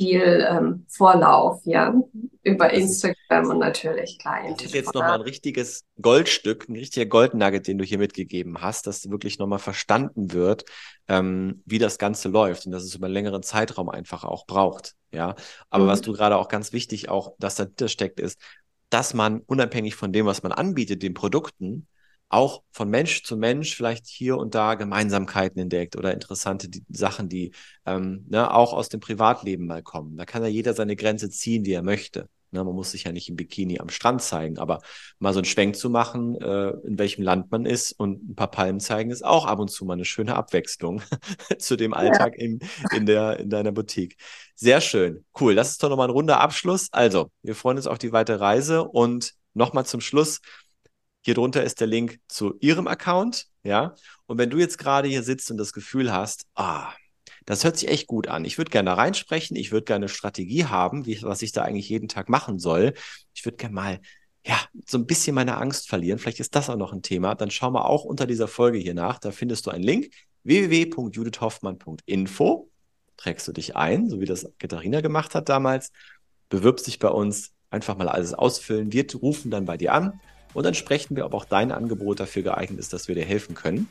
viel 0.00 0.46
ähm, 0.50 0.86
Vorlauf, 0.88 1.60
ja, 1.66 1.94
über 2.42 2.68
das 2.68 2.78
Instagram 2.78 3.50
und 3.50 3.58
natürlich 3.58 4.18
klar. 4.18 4.38
Das 4.48 4.64
ist 4.64 4.74
jetzt 4.74 4.94
nochmal 4.94 5.16
ein 5.16 5.20
richtiges 5.20 5.84
Goldstück, 6.00 6.70
ein 6.70 6.76
richtiger 6.76 7.04
Goldnugget, 7.04 7.66
den 7.66 7.76
du 7.76 7.84
hier 7.84 7.98
mitgegeben 7.98 8.62
hast, 8.62 8.86
dass 8.86 9.10
wirklich 9.10 9.38
nochmal 9.38 9.58
verstanden 9.58 10.32
wird, 10.32 10.64
ähm, 11.06 11.62
wie 11.66 11.78
das 11.78 11.98
Ganze 11.98 12.30
läuft 12.30 12.64
und 12.64 12.72
dass 12.72 12.82
es 12.82 12.94
über 12.94 13.06
einen 13.06 13.14
längeren 13.14 13.42
Zeitraum 13.42 13.90
einfach 13.90 14.24
auch 14.24 14.46
braucht, 14.46 14.94
ja. 15.12 15.34
Aber 15.68 15.84
mhm. 15.84 15.88
was 15.88 16.00
du 16.00 16.14
gerade 16.14 16.38
auch 16.38 16.48
ganz 16.48 16.72
wichtig 16.72 17.10
auch, 17.10 17.34
dass 17.38 17.56
dahinter 17.56 17.88
steckt, 17.88 18.20
ist, 18.20 18.40
dass 18.88 19.12
man 19.12 19.40
unabhängig 19.40 19.96
von 19.96 20.14
dem, 20.14 20.24
was 20.24 20.42
man 20.42 20.52
anbietet, 20.52 21.02
den 21.02 21.12
Produkten, 21.12 21.86
auch 22.30 22.62
von 22.70 22.88
Mensch 22.88 23.24
zu 23.24 23.36
Mensch 23.36 23.74
vielleicht 23.74 24.06
hier 24.06 24.38
und 24.38 24.54
da 24.54 24.76
Gemeinsamkeiten 24.76 25.60
entdeckt 25.60 25.96
oder 25.96 26.14
interessante 26.14 26.68
die, 26.68 26.84
Sachen, 26.88 27.28
die 27.28 27.52
ähm, 27.84 28.24
ne, 28.28 28.54
auch 28.54 28.72
aus 28.72 28.88
dem 28.88 29.00
Privatleben 29.00 29.66
mal 29.66 29.82
kommen. 29.82 30.16
Da 30.16 30.24
kann 30.24 30.42
ja 30.42 30.48
jeder 30.48 30.72
seine 30.72 30.96
Grenze 30.96 31.28
ziehen, 31.28 31.64
die 31.64 31.72
er 31.72 31.82
möchte. 31.82 32.28
Ne, 32.52 32.64
man 32.64 32.74
muss 32.74 32.92
sich 32.92 33.04
ja 33.04 33.12
nicht 33.12 33.28
im 33.28 33.36
Bikini 33.36 33.80
am 33.80 33.90
Strand 33.90 34.22
zeigen, 34.22 34.58
aber 34.58 34.80
mal 35.18 35.32
so 35.32 35.40
einen 35.40 35.44
Schwenk 35.44 35.76
zu 35.76 35.90
machen, 35.90 36.40
äh, 36.40 36.70
in 36.84 36.98
welchem 36.98 37.22
Land 37.22 37.50
man 37.50 37.66
ist 37.66 37.92
und 37.92 38.30
ein 38.30 38.34
paar 38.36 38.50
Palmen 38.50 38.80
zeigen, 38.80 39.10
ist 39.10 39.24
auch 39.24 39.46
ab 39.46 39.58
und 39.58 39.68
zu 39.68 39.84
mal 39.84 39.94
eine 39.94 40.04
schöne 40.04 40.36
Abwechslung 40.36 41.02
zu 41.58 41.76
dem 41.76 41.94
Alltag 41.94 42.34
ja. 42.38 42.44
in, 42.44 42.60
in, 42.92 43.06
der, 43.06 43.40
in 43.40 43.50
deiner 43.50 43.72
Boutique. 43.72 44.16
Sehr 44.54 44.80
schön. 44.80 45.24
Cool. 45.38 45.56
Das 45.56 45.70
ist 45.70 45.82
doch 45.82 45.88
nochmal 45.88 46.08
ein 46.08 46.12
runder 46.12 46.40
Abschluss. 46.40 46.88
Also, 46.92 47.30
wir 47.42 47.56
freuen 47.56 47.76
uns 47.76 47.86
auf 47.88 47.98
die 47.98 48.12
weitere 48.12 48.36
Reise 48.36 48.84
und 48.84 49.34
nochmal 49.54 49.86
zum 49.86 50.00
Schluss. 50.00 50.40
Hier 51.22 51.34
drunter 51.34 51.62
ist 51.62 51.80
der 51.80 51.86
Link 51.86 52.18
zu 52.28 52.54
Ihrem 52.60 52.86
Account, 52.86 53.46
ja. 53.62 53.94
Und 54.26 54.38
wenn 54.38 54.50
du 54.50 54.58
jetzt 54.58 54.78
gerade 54.78 55.08
hier 55.08 55.22
sitzt 55.22 55.50
und 55.50 55.58
das 55.58 55.72
Gefühl 55.72 56.12
hast, 56.12 56.46
ah, 56.54 56.92
das 57.46 57.64
hört 57.64 57.76
sich 57.76 57.88
echt 57.88 58.06
gut 58.06 58.28
an. 58.28 58.44
Ich 58.44 58.58
würde 58.58 58.70
gerne 58.70 58.96
reinsprechen, 58.96 59.56
ich 59.56 59.72
würde 59.72 59.84
gerne 59.84 60.04
eine 60.04 60.08
Strategie 60.08 60.66
haben, 60.66 61.06
wie, 61.06 61.20
was 61.22 61.42
ich 61.42 61.52
da 61.52 61.62
eigentlich 61.62 61.88
jeden 61.88 62.08
Tag 62.08 62.28
machen 62.28 62.58
soll. 62.58 62.94
Ich 63.34 63.44
würde 63.44 63.56
gerne 63.56 63.74
mal 63.74 64.00
ja, 64.46 64.58
so 64.86 64.98
ein 64.98 65.06
bisschen 65.06 65.34
meine 65.34 65.56
Angst 65.56 65.88
verlieren. 65.88 66.18
Vielleicht 66.18 66.40
ist 66.40 66.54
das 66.54 66.68
auch 66.70 66.76
noch 66.76 66.92
ein 66.92 67.02
Thema. 67.02 67.34
Dann 67.34 67.50
schau 67.50 67.70
mal 67.70 67.82
auch 67.82 68.04
unter 68.04 68.26
dieser 68.26 68.48
Folge 68.48 68.78
hier 68.78 68.94
nach. 68.94 69.18
Da 69.18 69.32
findest 69.32 69.66
du 69.66 69.70
einen 69.70 69.84
Link 69.84 70.12
www.judithhoffmann.info. 70.44 72.70
Trägst 73.16 73.48
du 73.48 73.52
dich 73.52 73.76
ein, 73.76 74.08
so 74.08 74.20
wie 74.20 74.26
das 74.26 74.50
Katharina 74.58 75.00
gemacht 75.02 75.34
hat 75.34 75.50
damals, 75.50 75.92
bewirbst 76.48 76.86
dich 76.86 76.98
bei 76.98 77.08
uns, 77.08 77.52
einfach 77.68 77.98
mal 77.98 78.08
alles 78.08 78.32
ausfüllen. 78.32 78.92
Wir 78.92 79.06
rufen 79.14 79.50
dann 79.50 79.66
bei 79.66 79.76
dir 79.76 79.92
an 79.92 80.18
und 80.54 80.64
dann 80.64 80.74
sprechen 80.74 81.16
wir, 81.16 81.26
ob 81.26 81.34
auch 81.34 81.44
dein 81.44 81.72
Angebot 81.72 82.20
dafür 82.20 82.42
geeignet 82.42 82.78
ist, 82.78 82.92
dass 82.92 83.08
wir 83.08 83.14
dir 83.14 83.24
helfen 83.24 83.54
können. 83.54 83.88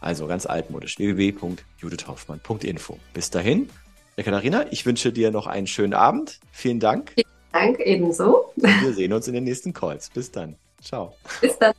Also 0.00 0.26
ganz 0.26 0.46
altmodisch 0.46 0.98
www.judithhoffmann.info. 0.98 2.98
Bis 3.14 3.30
dahin, 3.30 3.68
Katharina, 4.16 4.66
ich 4.70 4.84
wünsche 4.86 5.12
dir 5.12 5.30
noch 5.30 5.46
einen 5.46 5.66
schönen 5.66 5.94
Abend. 5.94 6.40
Vielen 6.52 6.80
Dank. 6.80 7.12
Vielen 7.14 7.26
Dank, 7.52 7.80
ebenso. 7.80 8.52
Wir 8.56 8.92
sehen 8.92 9.12
uns 9.12 9.28
in 9.28 9.34
den 9.34 9.44
nächsten 9.44 9.72
Calls. 9.72 10.10
Bis 10.10 10.30
dann. 10.30 10.56
Ciao. 10.82 11.16
Bis 11.40 11.58
dann. 11.58 11.72